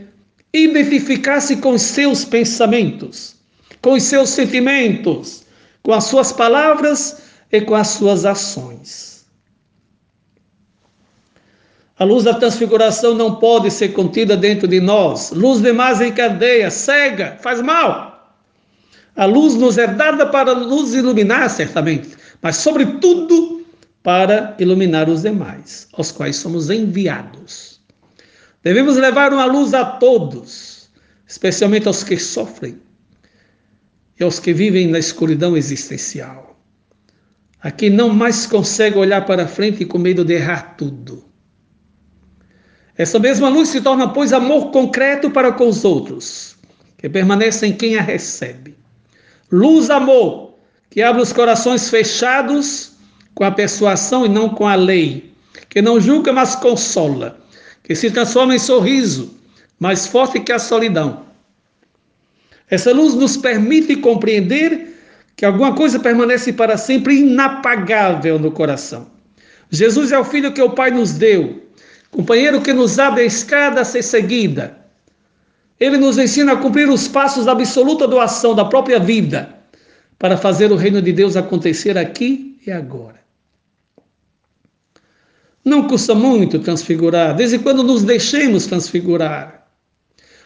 [0.54, 3.36] identificar-se com seus pensamentos,
[3.82, 5.44] com os seus sentimentos,
[5.82, 9.26] com as suas palavras e com as suas ações.
[11.98, 15.32] A luz da transfiguração não pode ser contida dentro de nós.
[15.32, 18.19] Luz demais em cadeia, cega, faz mal.
[19.16, 23.66] A luz nos é dada para nos iluminar, certamente, mas, sobretudo,
[24.04, 27.80] para iluminar os demais, aos quais somos enviados.
[28.64, 30.90] Devemos levar uma luz a todos,
[31.28, 32.80] especialmente aos que sofrem
[34.20, 36.60] e aos que vivem na escuridão existencial.
[37.62, 41.26] A quem não mais consegue olhar para frente com medo de errar tudo.
[42.98, 46.58] Essa mesma luz se torna, pois, amor concreto para com os outros,
[46.98, 48.79] que permanece em quem a recebe.
[49.52, 50.56] Luz, amor,
[50.90, 52.94] que abre os corações fechados
[53.34, 55.34] com a persuasão e não com a lei,
[55.70, 57.40] que não julga, mas consola,
[57.84, 59.36] que se transforma em sorriso,
[59.80, 61.26] mais forte que a solidão.
[62.70, 64.96] Essa luz nos permite compreender
[65.36, 69.08] que alguma coisa permanece para sempre inapagável no coração.
[69.72, 71.64] Jesus é o Filho que o Pai nos deu,
[72.12, 74.78] companheiro que nos abre a escada a ser seguida.
[75.80, 79.56] Ele nos ensina a cumprir os passos da absoluta doação da própria vida
[80.18, 83.20] para fazer o reino de Deus acontecer aqui e agora.
[85.64, 89.68] Não custa muito transfigurar, desde quando nos deixemos transfigurar.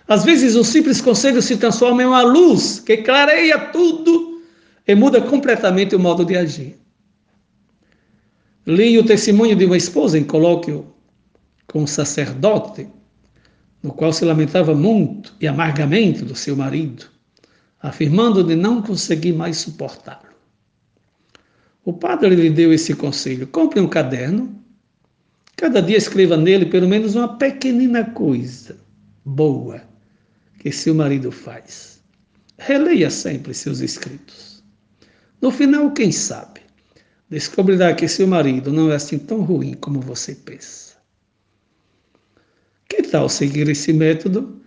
[0.08, 4.42] Às vezes, um simples conselho se transforma em uma luz que clareia tudo
[4.88, 6.78] e muda completamente o modo de agir.
[8.68, 10.94] Li o testemunho de uma esposa em colóquio
[11.68, 12.88] com um sacerdote,
[13.84, 17.06] no qual se lamentava muito e amargamente do seu marido,
[17.82, 20.34] afirmando de não conseguir mais suportá-lo.
[21.84, 24.58] O padre lhe deu esse conselho: compre um caderno,
[25.58, 28.78] cada dia escreva nele pelo menos uma pequenina coisa
[29.26, 29.82] boa
[30.60, 32.02] que seu marido faz.
[32.58, 34.64] Releia sempre seus escritos.
[35.42, 36.62] No final, quem sabe,
[37.30, 40.83] descobrirá que seu marido não é assim tão ruim como você pensa.
[42.94, 44.62] Que tal seguir esse método,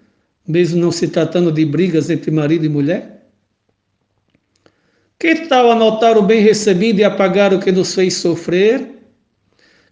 [0.49, 3.29] mesmo não se tratando de brigas entre marido e mulher?
[5.17, 8.97] Que tal anotar o bem recebido e apagar o que nos fez sofrer?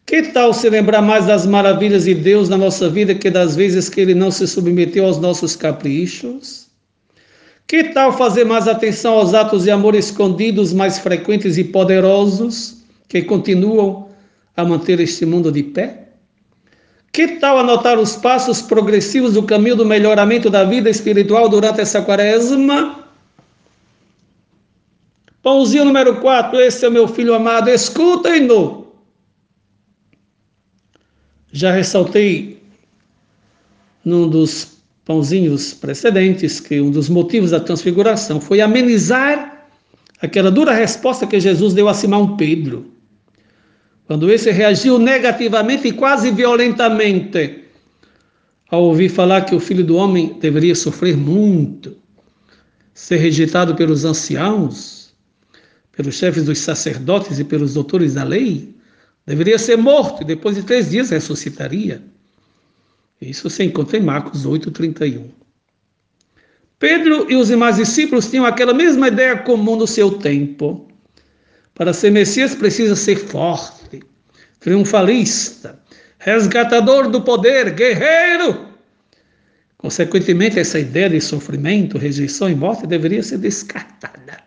[0.04, 3.88] Que tal se lembrar mais das maravilhas de Deus na nossa vida que das vezes
[3.88, 6.66] que Ele não se submeteu aos nossos caprichos?
[7.68, 13.22] Que tal fazer mais atenção aos atos de amor escondidos mais frequentes e poderosos que
[13.22, 14.08] continuam
[14.56, 16.03] a manter este mundo de pé?
[17.14, 22.02] Que tal anotar os passos progressivos do caminho do melhoramento da vida espiritual durante essa
[22.02, 23.04] quaresma?
[25.40, 28.88] Pãozinho número 4, esse é meu filho amado, escutem-no.
[31.52, 32.60] Já ressaltei
[34.04, 39.68] num dos pãozinhos precedentes que um dos motivos da transfiguração foi amenizar
[40.20, 42.93] aquela dura resposta que Jesus deu a Simão Pedro.
[44.06, 47.64] Quando esse reagiu negativamente e quase violentamente
[48.70, 51.96] ao ouvir falar que o filho do homem deveria sofrer muito,
[52.92, 55.14] ser rejeitado pelos anciãos,
[55.92, 58.74] pelos chefes dos sacerdotes e pelos doutores da lei,
[59.26, 62.02] Deveria ser morto e depois de três dias ressuscitaria.
[63.20, 65.30] Isso se encontra em Marcos 8,31.
[66.78, 70.88] Pedro e os demais discípulos tinham aquela mesma ideia comum no seu tempo.
[71.72, 73.83] Para ser Messias precisa ser forte,
[74.64, 75.78] triunfalista,
[76.18, 78.66] resgatador do poder, guerreiro.
[79.76, 84.42] Consequentemente, essa ideia de sofrimento, rejeição e morte deveria ser descartada.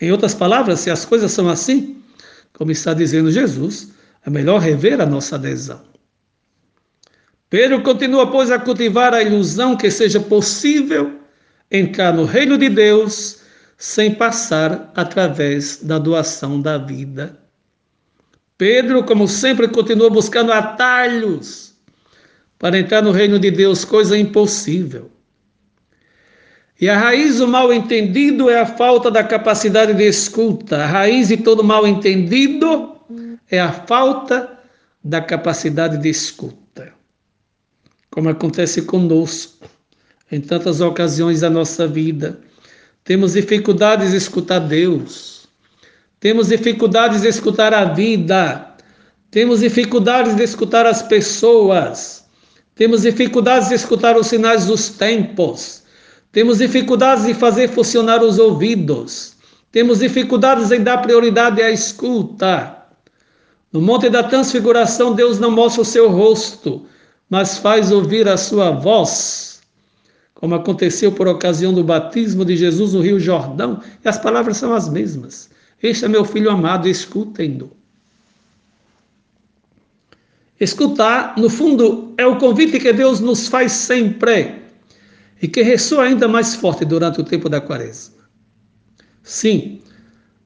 [0.00, 2.00] Em outras palavras, se as coisas são assim,
[2.52, 3.90] como está dizendo Jesus,
[4.24, 5.82] é melhor rever a nossa adesão.
[7.50, 11.22] Pedro continua, pois, a cultivar a ilusão que seja possível
[11.72, 13.40] entrar no reino de Deus
[13.76, 17.45] sem passar através da doação da vida.
[18.58, 21.74] Pedro, como sempre, continua buscando atalhos
[22.58, 25.10] para entrar no reino de Deus, coisa impossível.
[26.80, 30.84] E a raiz do mal entendido é a falta da capacidade de escuta.
[30.84, 32.96] A raiz de todo mal entendido
[33.50, 34.58] é a falta
[35.02, 36.92] da capacidade de escuta.
[38.10, 39.68] Como acontece conosco
[40.30, 42.40] em tantas ocasiões da nossa vida.
[43.04, 45.35] Temos dificuldades de escutar Deus.
[46.20, 48.74] Temos dificuldades de escutar a vida.
[49.30, 52.24] Temos dificuldades de escutar as pessoas.
[52.74, 55.82] Temos dificuldades de escutar os sinais dos tempos.
[56.32, 59.36] Temos dificuldades em fazer funcionar os ouvidos.
[59.72, 62.76] Temos dificuldades em dar prioridade à escuta.
[63.72, 66.86] No Monte da Transfiguração, Deus não mostra o seu rosto,
[67.28, 69.60] mas faz ouvir a sua voz,
[70.34, 74.72] como aconteceu por ocasião do batismo de Jesus no Rio Jordão, e as palavras são
[74.72, 75.50] as mesmas.
[75.82, 77.70] Este é meu filho amado, escutem-no.
[80.58, 84.54] Escutar, no fundo, é o convite que Deus nos faz sempre
[85.40, 88.16] e que ressoa ainda mais forte durante o tempo da quaresma.
[89.22, 89.82] Sim,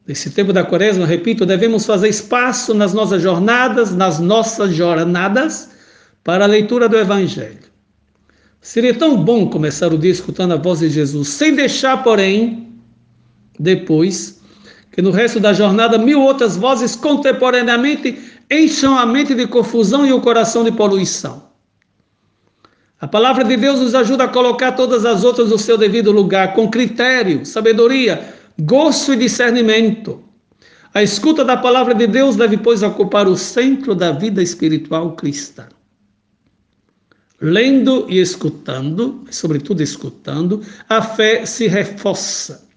[0.07, 5.71] nesse tempo da quaresma, repito, devemos fazer espaço nas nossas jornadas, nas nossas jornadas,
[6.25, 7.71] para a leitura do Evangelho.
[8.61, 12.75] Seria tão bom começar o dia escutando a voz de Jesus, sem deixar, porém,
[13.59, 14.40] depois,
[14.91, 18.19] que no resto da jornada mil outras vozes contemporaneamente
[18.51, 21.51] encham a mente de confusão e o coração de poluição.
[23.01, 26.53] A palavra de Deus nos ajuda a colocar todas as outras no seu devido lugar,
[26.53, 30.23] com critério, sabedoria, gosto e discernimento.
[30.93, 35.67] A escuta da palavra de Deus deve, pois, ocupar o centro da vida espiritual cristã.
[37.41, 42.69] Lendo e escutando, sobretudo escutando, a fé se reforça,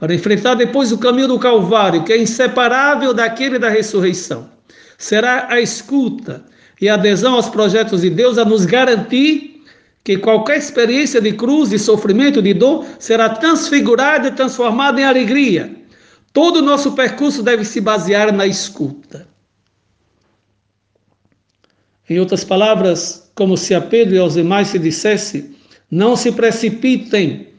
[0.00, 4.48] para enfrentar depois o caminho do Calvário, que é inseparável daquele da ressurreição.
[4.96, 6.42] Será a escuta
[6.80, 9.62] e a adesão aos projetos de Deus a nos garantir
[10.02, 15.76] que qualquer experiência de cruz, de sofrimento, de dor, será transfigurada e transformada em alegria.
[16.32, 19.28] Todo o nosso percurso deve se basear na escuta.
[22.08, 25.54] Em outras palavras, como se a Pedro e aos demais se dissesse,
[25.90, 27.49] não se precipitem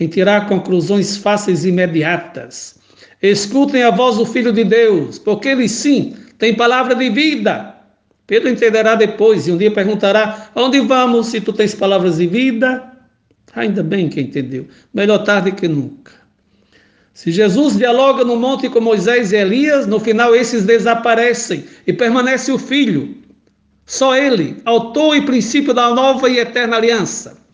[0.00, 2.78] em tirar conclusões fáceis e imediatas.
[3.20, 7.74] Escutem a voz do Filho de Deus, porque ele sim tem palavra de vida.
[8.26, 12.92] Pedro entenderá depois e um dia perguntará: Onde vamos se tu tens palavras de vida?
[13.54, 14.68] Ainda bem que entendeu.
[14.94, 16.12] Melhor tarde que nunca.
[17.12, 22.52] Se Jesus dialoga no monte com Moisés e Elias, no final esses desaparecem e permanece
[22.52, 23.16] o Filho.
[23.84, 27.47] Só ele, autor e princípio da nova e eterna aliança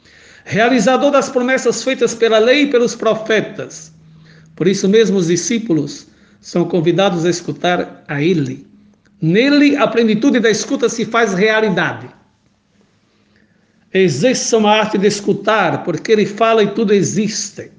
[0.45, 3.93] realizador das promessas feitas pela lei e pelos profetas.
[4.55, 6.07] Por isso mesmo os discípulos
[6.41, 8.67] são convidados a escutar a ele.
[9.21, 12.09] Nele a plenitude da escuta se faz realidade.
[13.93, 17.73] Exerçam a arte de escutar, porque ele fala e tudo existe.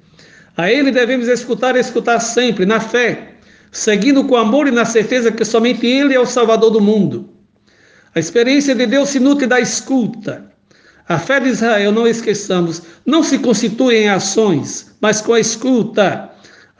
[0.56, 3.34] A ele devemos escutar e escutar sempre, na fé,
[3.70, 7.30] seguindo com amor e na certeza que somente ele é o Salvador do mundo.
[8.14, 10.50] A experiência de Deus se nutre da escuta.
[11.08, 16.30] A fé de Israel, não esqueçamos, não se constitui em ações, mas com a escuta.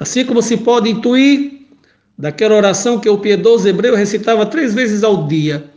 [0.01, 1.61] Assim como se pode intuir
[2.19, 5.71] daquela oração que o piedoso hebreu recitava três vezes ao dia,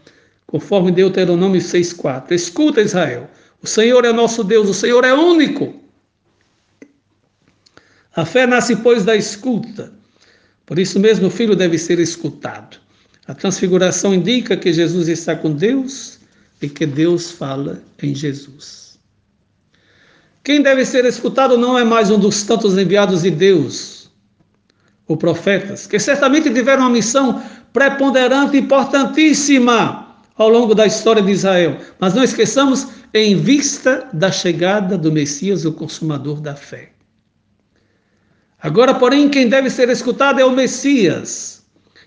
[0.47, 2.31] conforme Deuteronômio 6,4.
[2.31, 3.29] Escuta, Israel,
[3.61, 5.75] o Senhor é nosso Deus, o Senhor é único.
[8.15, 9.93] A fé nasce, pois, da escuta.
[10.65, 12.77] Por isso mesmo, o filho deve ser escutado.
[13.27, 16.18] A transfiguração indica que Jesus está com Deus
[16.61, 18.99] e que Deus fala em Jesus.
[20.43, 24.09] Quem deve ser escutado não é mais um dos tantos enviados de Deus,
[25.07, 27.41] ou profetas, que certamente tiveram uma missão
[27.73, 31.77] preponderante importantíssima ao longo da história de Israel.
[31.99, 36.91] Mas não esqueçamos, em vista da chegada do Messias, o consumador da fé.
[38.61, 41.63] Agora, porém, quem deve ser escutado é o Messias,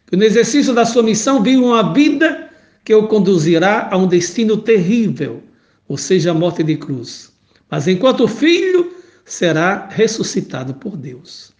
[0.07, 2.51] que no exercício da sua missão viu uma vida
[2.85, 5.43] que o conduzirá a um destino terrível,
[5.89, 7.33] ou seja, a morte de cruz.
[7.70, 11.53] Mas enquanto filho, será ressuscitado por Deus.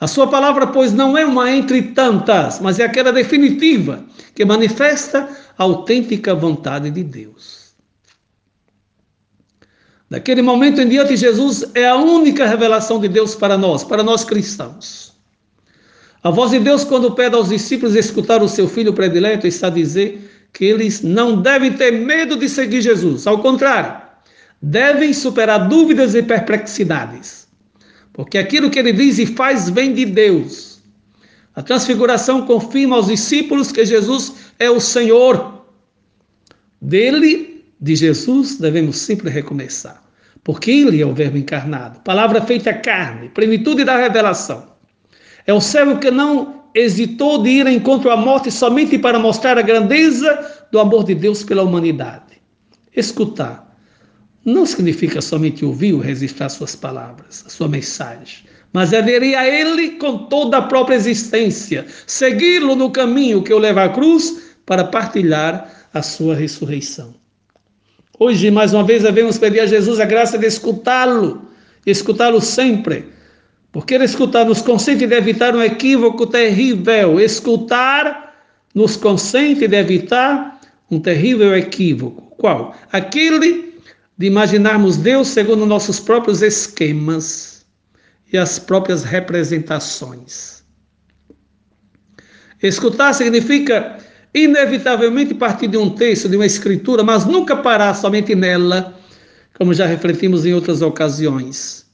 [0.00, 4.04] A sua palavra, pois, não é uma entre tantas, mas é aquela definitiva
[4.34, 7.74] que manifesta a autêntica vontade de Deus.
[10.08, 14.24] Daquele momento em diante, Jesus é a única revelação de Deus para nós, para nós
[14.24, 15.12] cristãos.
[16.22, 19.70] A voz de Deus, quando pede aos discípulos escutar o seu filho predileto, está a
[19.70, 23.26] dizer que eles não devem ter medo de seguir Jesus.
[23.26, 24.00] Ao contrário,
[24.60, 27.46] devem superar dúvidas e perplexidades.
[28.12, 30.80] Porque aquilo que ele diz e faz vem de Deus.
[31.54, 35.64] A transfiguração confirma aos discípulos que Jesus é o Senhor.
[36.80, 40.02] Dele, de Jesus, devemos sempre recomeçar.
[40.42, 44.66] Porque ele é o Verbo encarnado, palavra feita carne, plenitude da revelação.
[45.46, 49.58] É o servo que não hesitou de ir em encontro à morte somente para mostrar
[49.58, 52.40] a grandeza do amor de Deus pela humanidade.
[52.94, 53.68] Escutar
[54.44, 60.26] não significa somente ouvir ou registrar suas palavras, sua mensagem, mas aderir a Ele com
[60.26, 66.02] toda a própria existência, segui-lo no caminho que o leva à cruz para partilhar a
[66.02, 67.14] sua ressurreição.
[68.18, 71.48] Hoje, mais uma vez, devemos pedir a Jesus a graça de escutá-lo,
[71.86, 73.06] escutá-lo sempre
[73.78, 77.20] porque escutar nos consente de evitar um equívoco terrível.
[77.20, 78.34] Escutar
[78.74, 80.60] nos consente de evitar
[80.90, 82.34] um terrível equívoco.
[82.38, 82.74] Qual?
[82.90, 83.78] Aquele
[84.18, 87.64] de imaginarmos Deus segundo nossos próprios esquemas
[88.32, 90.64] e as próprias representações.
[92.60, 93.98] Escutar significa
[94.34, 98.98] inevitavelmente partir de um texto, de uma escritura, mas nunca parar somente nela,
[99.56, 101.87] como já refletimos em outras ocasiões.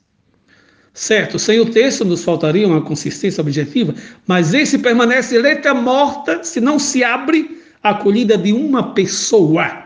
[0.95, 3.93] Certo, sem o texto nos faltaria uma consistência objetiva,
[4.29, 9.83] mas esse permanece letra morta se não se abre a acolhida de uma pessoa.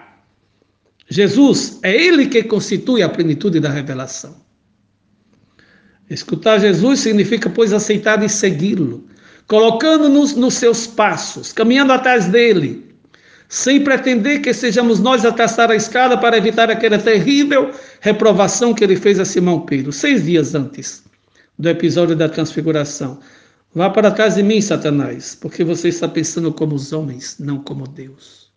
[1.09, 4.37] Jesus, é ele que constitui a plenitude da revelação.
[6.11, 9.07] Escutar Jesus significa, pois, aceitar e segui-lo,
[9.47, 12.88] colocando-nos nos seus passos, caminhando atrás dele,
[13.49, 18.85] sem pretender que sejamos nós a traçar a escada para evitar aquela terrível reprovação que
[18.85, 21.03] ele fez a Simão Pedro, seis dias antes
[21.59, 23.19] do episódio da transfiguração.
[23.75, 27.87] Vá para trás de mim, Satanás, porque você está pensando como os homens, não como
[27.87, 28.49] Deus.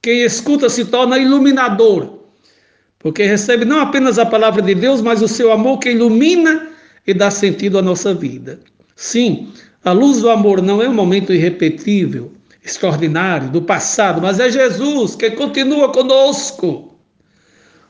[0.00, 2.20] Quem escuta se torna iluminador,
[2.98, 6.68] porque recebe não apenas a palavra de Deus, mas o seu amor que ilumina
[7.06, 8.60] e dá sentido à nossa vida.
[8.94, 9.52] Sim,
[9.84, 12.32] a luz do amor não é um momento irrepetível,
[12.62, 16.94] extraordinário do passado, mas é Jesus que continua conosco,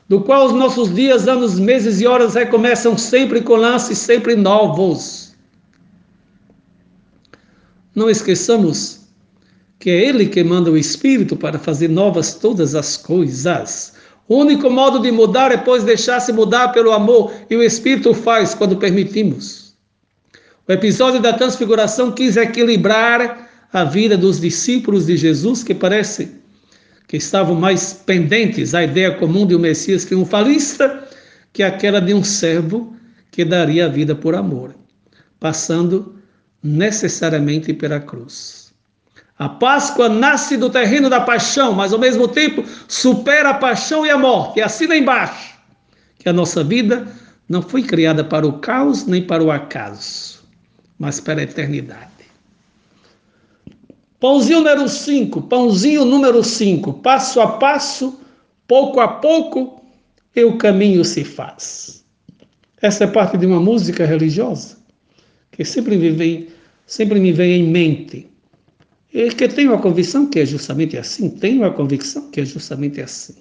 [0.07, 5.33] do qual os nossos dias, anos, meses e horas recomeçam sempre com lances sempre novos.
[7.93, 9.01] Não esqueçamos
[9.79, 13.93] que é Ele que manda o Espírito para fazer novas todas as coisas.
[14.27, 18.53] O único modo de mudar é, pois, deixar-se mudar pelo amor, e o Espírito faz
[18.53, 19.75] quando permitimos.
[20.67, 26.29] O episódio da transfiguração quis equilibrar a vida dos discípulos de Jesus, que parece
[27.07, 31.07] que estavam mais pendentes à ideia comum de um Messias triunfalista
[31.53, 32.95] que aquela de um servo
[33.29, 34.75] que daria a vida por amor,
[35.39, 36.15] passando
[36.63, 38.71] necessariamente pela cruz.
[39.39, 44.09] A Páscoa nasce do terreno da paixão, mas ao mesmo tempo supera a paixão e
[44.09, 44.59] a morte.
[44.59, 45.55] E assina embaixo
[46.19, 47.07] que a nossa vida
[47.49, 50.43] não foi criada para o caos nem para o acaso,
[50.99, 52.10] mas para a eternidade.
[54.21, 58.19] Pãozinho número 5, pãozinho número 5, passo a passo,
[58.67, 59.83] pouco a pouco,
[60.35, 62.05] e o caminho se faz.
[62.79, 64.77] Essa é parte de uma música religiosa
[65.51, 66.49] que sempre me vem,
[66.85, 68.29] sempre me vem em mente.
[69.11, 73.01] E que tenho a convicção que é justamente assim, tenho a convicção que é justamente
[73.01, 73.37] assim.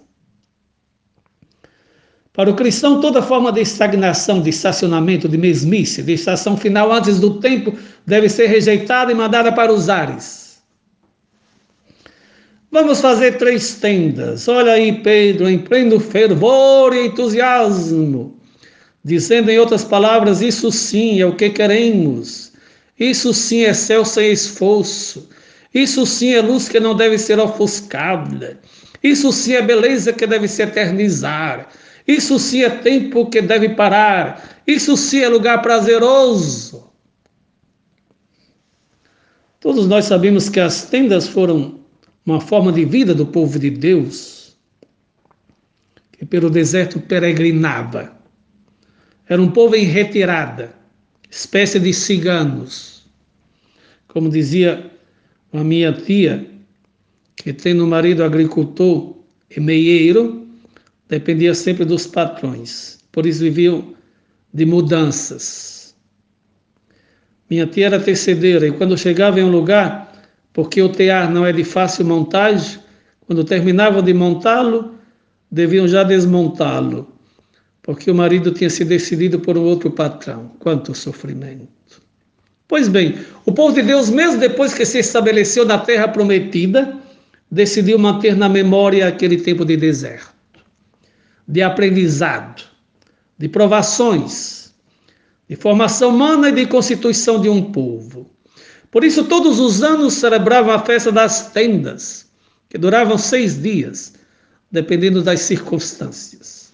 [2.33, 7.21] Para o cristão, toda forma de estagnação, de estacionamento, de mesmice, de estação final antes
[7.21, 7.77] do tempo,
[8.07, 10.40] deve ser rejeitada e mandada para os ares.
[12.73, 14.47] Vamos fazer três tendas.
[14.47, 18.39] Olha aí, Pedro, em pleno fervor e entusiasmo,
[19.03, 22.53] dizendo em outras palavras: Isso sim é o que queremos.
[22.99, 25.29] Isso sim é céu sem esforço.
[25.75, 28.61] Isso sim é luz que não deve ser ofuscada.
[29.03, 31.69] Isso sim é beleza que deve se eternizar.
[32.07, 34.63] Isso sim é tempo que deve parar.
[34.67, 36.89] Isso sim é lugar prazeroso.
[39.59, 41.80] Todos nós sabemos que as tendas foram
[42.31, 44.57] uma forma de vida do povo de Deus,
[46.13, 48.17] que pelo deserto peregrinava.
[49.29, 50.75] Era um povo em retirada,
[51.31, 53.07] espécie de ciganos.
[54.09, 54.91] Como dizia
[55.53, 56.49] a minha tia,
[57.37, 59.17] que tendo um marido agricultor
[59.55, 60.49] e meieiro,
[61.09, 62.99] dependia sempre dos patrões.
[63.11, 63.95] Por isso viviam
[64.53, 65.97] de mudanças.
[67.49, 70.10] Minha tia era tecedeira e quando chegava em um lugar,
[70.53, 72.81] porque o tear não é de fácil montagem,
[73.21, 74.95] quando terminavam de montá-lo,
[75.51, 77.13] deviam já desmontá-lo,
[77.83, 80.53] porque o marido tinha se decidido por um outro patrão.
[80.59, 81.69] Quanto sofrimento!
[82.67, 86.97] Pois bem, o povo de Deus, mesmo depois que se estabeleceu na terra prometida,
[87.51, 90.65] decidiu manter na memória aquele tempo de deserto,
[91.49, 92.63] de aprendizado,
[93.37, 94.73] de provações,
[95.49, 98.31] de formação humana e de constituição de um povo.
[98.91, 102.27] Por isso, todos os anos celebravam a festa das tendas,
[102.69, 104.15] que duravam seis dias,
[104.71, 106.73] dependendo das circunstâncias.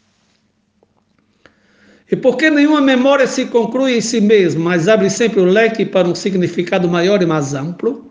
[2.10, 6.08] E porque nenhuma memória se conclui em si mesma, mas abre sempre o leque para
[6.08, 8.10] um significado maior e mais amplo,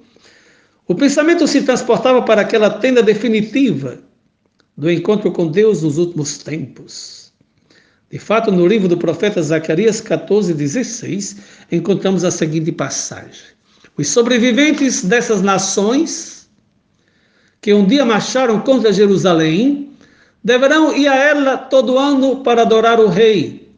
[0.88, 4.00] o pensamento se transportava para aquela tenda definitiva
[4.78, 7.34] do encontro com Deus nos últimos tempos.
[8.12, 11.38] De fato, no livro do profeta Zacarias 14, 16,
[11.72, 13.55] encontramos a seguinte passagem.
[13.98, 16.50] Os sobreviventes dessas nações,
[17.62, 19.92] que um dia marcharam contra Jerusalém,
[20.44, 23.74] deverão ir a ela todo ano para adorar o rei,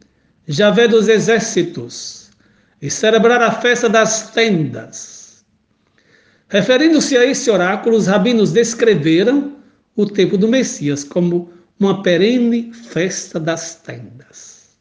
[0.46, 2.30] Javé dos exércitos,
[2.80, 5.44] e celebrar a festa das tendas.
[6.48, 9.56] Referindo-se a esse oráculo, os rabinos descreveram
[9.94, 14.78] o tempo do Messias como uma perene festa das tendas.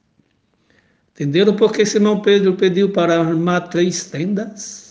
[1.11, 4.86] Entenderam por que Simão Pedro pediu para armar três tendas?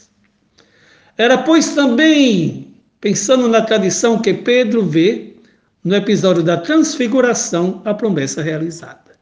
[1.19, 5.35] Era, pois, também, pensando na tradição que Pedro vê
[5.83, 9.17] no episódio da transfiguração, a promessa realizada.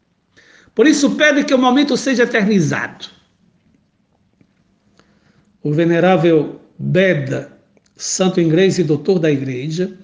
[0.74, 3.07] Por isso, pede que o momento seja eternizado.
[5.62, 7.53] O venerável Beda,
[7.97, 9.97] santo inglês e doutor da igreja,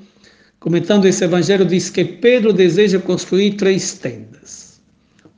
[0.61, 4.81] comentando esse evangelho, diz que Pedro deseja construir três tendas: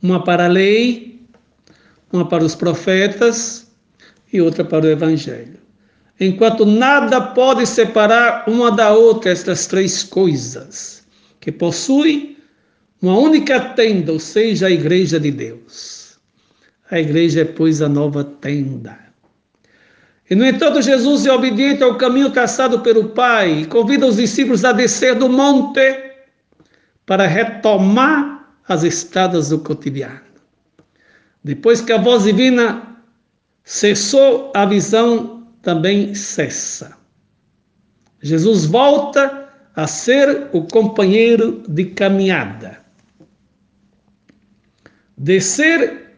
[0.02, 1.22] uma para a lei,
[2.12, 3.72] uma para os profetas
[4.30, 5.61] e outra para o evangelho
[6.26, 11.04] enquanto nada pode separar uma da outra estas três coisas,
[11.40, 12.36] que possuem
[13.00, 16.18] uma única tenda, ou seja, a igreja de Deus.
[16.90, 18.96] A igreja é, pois, a nova tenda.
[20.30, 24.64] E, no entanto, Jesus é obediente ao caminho traçado pelo Pai e convida os discípulos
[24.64, 26.12] a descer do monte
[27.04, 30.20] para retomar as estradas do cotidiano.
[31.42, 32.96] Depois que a voz divina
[33.64, 35.31] cessou, a visão
[35.62, 36.96] também cessa.
[38.20, 42.80] Jesus volta a ser o companheiro de caminhada.
[45.16, 46.16] Descer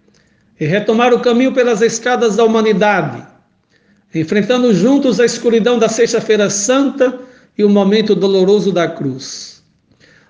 [0.59, 3.24] e retomar o caminho pelas estradas da humanidade,
[4.14, 7.20] enfrentando juntos a escuridão da Sexta-feira Santa
[7.57, 9.62] e o momento doloroso da cruz.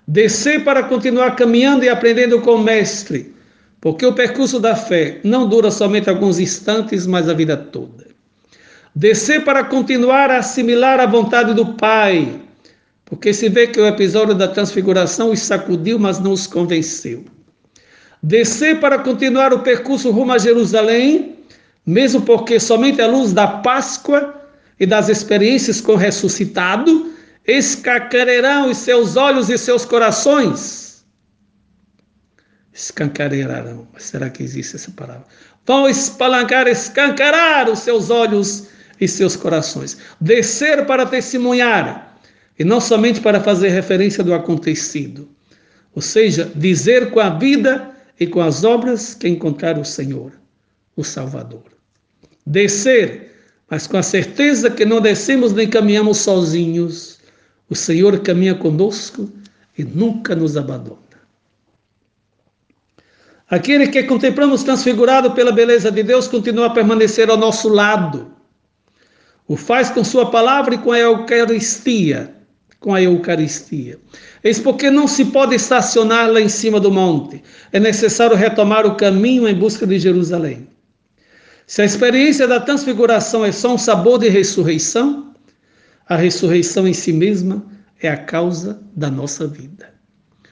[0.07, 3.35] Descer para continuar caminhando e aprendendo com o Mestre,
[3.81, 8.14] porque o percurso da fé não dura somente alguns instantes, mas a vida toda.
[8.95, 12.41] Descer para continuar a assimilar a vontade do Pai,
[13.05, 17.25] porque se vê que o episódio da transfiguração os sacudiu, mas não os convenceu.
[18.23, 21.41] Descer para continuar o percurso rumo a Jerusalém,
[21.85, 24.41] mesmo porque somente a luz da Páscoa
[24.79, 27.13] e das experiências com o ressuscitado
[27.45, 31.05] escancararão os seus olhos e seus corações.
[32.73, 35.25] Escancararão, será que existe essa palavra?
[35.67, 38.69] Vão espalancar, escancarar os seus olhos
[39.01, 39.97] e seus corações.
[40.21, 42.19] Descer para testemunhar,
[42.59, 45.29] e não somente para fazer referência do acontecido.
[45.95, 50.33] Ou seja, dizer com a vida e com as obras que encontrar o Senhor,
[50.97, 51.65] o Salvador.
[52.47, 53.33] Descer,
[53.69, 57.19] mas com a certeza que não descemos nem caminhamos sozinhos.
[57.69, 59.31] O Senhor caminha conosco
[59.77, 60.99] e nunca nos abandona.
[63.49, 68.34] Aquele que contemplamos transfigurado pela beleza de Deus continua a permanecer ao nosso lado.
[69.47, 72.35] O faz com Sua palavra e com a Eucaristia.
[72.81, 73.99] Com a Eucaristia.
[74.43, 77.43] Eis porque não se pode estacionar lá em cima do monte.
[77.73, 80.69] É necessário retomar o caminho em busca de Jerusalém.
[81.67, 85.35] Se a experiência da transfiguração é só um sabor de ressurreição,
[86.07, 87.65] a ressurreição em si mesma
[88.01, 89.95] é a causa da nossa vida.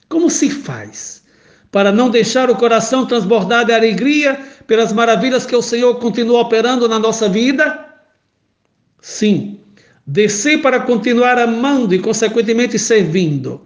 [0.09, 1.23] Como se faz
[1.71, 6.89] para não deixar o coração transbordar de alegria pelas maravilhas que o Senhor continua operando
[6.89, 7.92] na nossa vida?
[9.03, 9.61] Sim,
[10.07, 13.61] descer para continuar amando e, consequentemente, servindo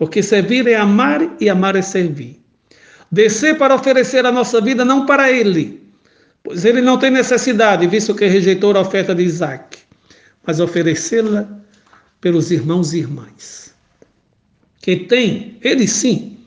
[0.00, 2.40] porque servir é amar e amar é servir.
[3.12, 5.82] Descer para oferecer a nossa vida não para ele,
[6.42, 9.76] pois ele não tem necessidade, visto que rejeitou a oferta de Isaac,
[10.46, 11.46] mas oferecê-la
[12.18, 13.74] pelos irmãos e irmãs.
[14.80, 16.38] Que tem, ele sim,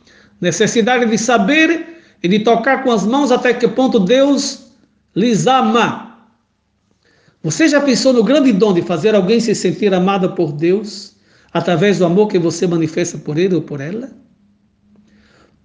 [0.41, 4.63] necessidade de saber e de tocar com as mãos até que ponto Deus
[5.15, 6.12] lhes ama.
[7.43, 11.13] Você já pensou no grande dom de fazer alguém se sentir amada por Deus?
[11.53, 14.11] através do amor que você manifesta por ele ou por ela?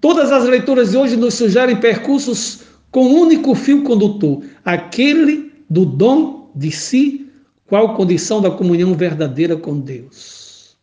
[0.01, 2.61] Todas as leituras de hoje nos sugerem percursos
[2.91, 7.31] com um único fio condutor, aquele do dom de si,
[7.66, 10.76] qual condição da comunhão verdadeira com Deus.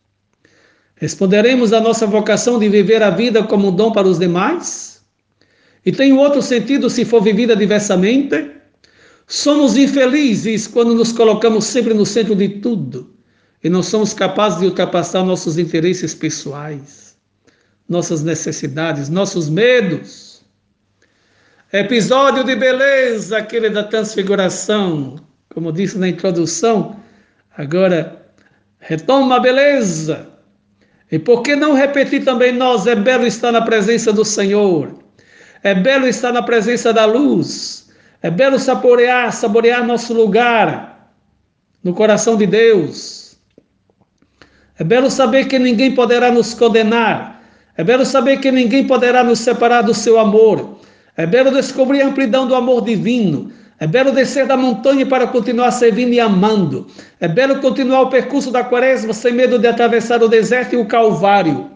[0.96, 5.02] Responderemos à nossa vocação de viver a vida como um dom para os demais?
[5.84, 8.55] E tem outro sentido se for vivida diversamente?
[9.26, 13.12] Somos infelizes quando nos colocamos sempre no centro de tudo
[13.62, 17.16] e não somos capazes de ultrapassar nossos interesses pessoais,
[17.88, 20.42] nossas necessidades, nossos medos.
[21.72, 25.16] Episódio de beleza, aquele da transfiguração,
[25.52, 27.00] como disse na introdução,
[27.56, 28.30] agora
[28.78, 30.28] retoma a beleza.
[31.10, 32.86] E por que não repetir também nós?
[32.86, 34.96] É belo estar na presença do Senhor,
[35.64, 37.85] é belo estar na presença da luz,
[38.26, 41.12] é belo saborear, saborear nosso lugar
[41.84, 43.36] no coração de Deus.
[44.76, 47.40] É belo saber que ninguém poderá nos condenar.
[47.76, 50.80] É belo saber que ninguém poderá nos separar do seu amor.
[51.16, 53.52] É belo descobrir a amplidão do amor divino.
[53.78, 56.88] É belo descer da montanha para continuar servindo e amando.
[57.20, 60.86] É belo continuar o percurso da quaresma sem medo de atravessar o deserto e o
[60.86, 61.70] calvário.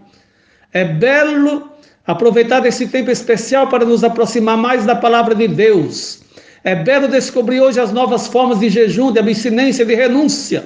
[0.73, 1.71] É belo
[2.05, 6.29] aproveitar esse tempo especial para nos aproximar mais da palavra de Deus.
[6.63, 10.65] É belo descobrir hoje as novas formas de jejum, de abstinência, de renúncia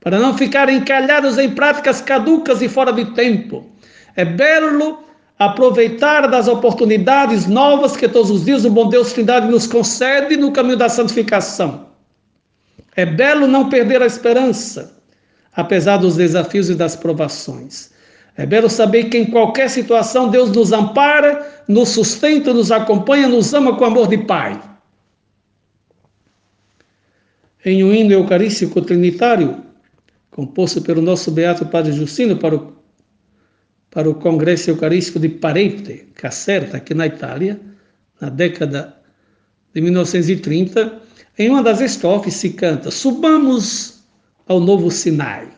[0.00, 3.66] para não ficarem encalhados em práticas caducas e fora de tempo.
[4.16, 5.04] É belo
[5.38, 10.52] aproveitar das oportunidades novas que todos os dias o bom Deus Trindade nos concede no
[10.52, 11.86] caminho da santificação.
[12.96, 14.98] É belo não perder a esperança,
[15.54, 17.90] apesar dos desafios e das provações.
[18.36, 23.52] É belo saber que em qualquer situação Deus nos ampara, nos sustenta, nos acompanha, nos
[23.52, 24.58] ama com amor de Pai.
[27.64, 29.62] Em um hino eucarístico trinitário,
[30.30, 32.72] composto pelo nosso beato Padre Justino para o,
[33.90, 37.60] para o Congresso Eucarístico de Parete, Caserta, aqui na Itália,
[38.20, 38.96] na década
[39.74, 41.02] de 1930,
[41.38, 44.04] em uma das estrofes se canta: Subamos
[44.48, 45.48] ao novo Sinai,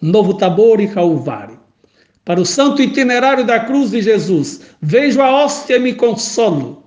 [0.00, 1.58] novo Tabor e Calvário,
[2.24, 4.60] para o santo itinerário da cruz de Jesus.
[4.80, 6.84] Vejo a hóstia e me consolo.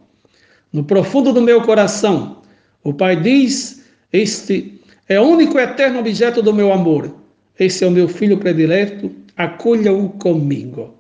[0.72, 2.41] no profundo do meu coração.
[2.84, 3.83] O Pai diz:
[4.14, 7.14] Este é o único eterno objeto do meu amor.
[7.59, 10.95] Esse é o meu filho predileto, acolha-o comigo.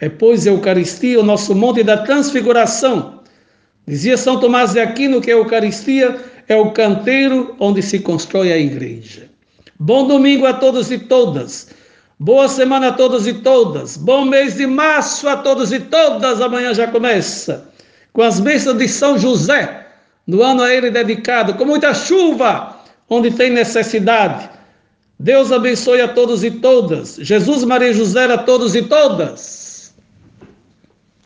[0.00, 3.20] É, pois, a Eucaristia, o nosso monte da transfiguração.
[3.86, 8.58] Dizia São Tomás de Aquino que a Eucaristia é o canteiro onde se constrói a
[8.58, 9.28] igreja.
[9.78, 11.68] Bom domingo a todos e todas.
[12.18, 13.96] Boa semana a todos e todas.
[13.96, 16.40] Bom mês de março a todos e todas.
[16.40, 17.70] Amanhã já começa
[18.12, 19.87] com as bênçãos de São José,
[20.28, 22.76] no ano a ele dedicado, com muita chuva,
[23.08, 24.50] onde tem necessidade.
[25.18, 27.16] Deus abençoe a todos e todas.
[27.16, 29.57] Jesus, Maria e José a todos e todas.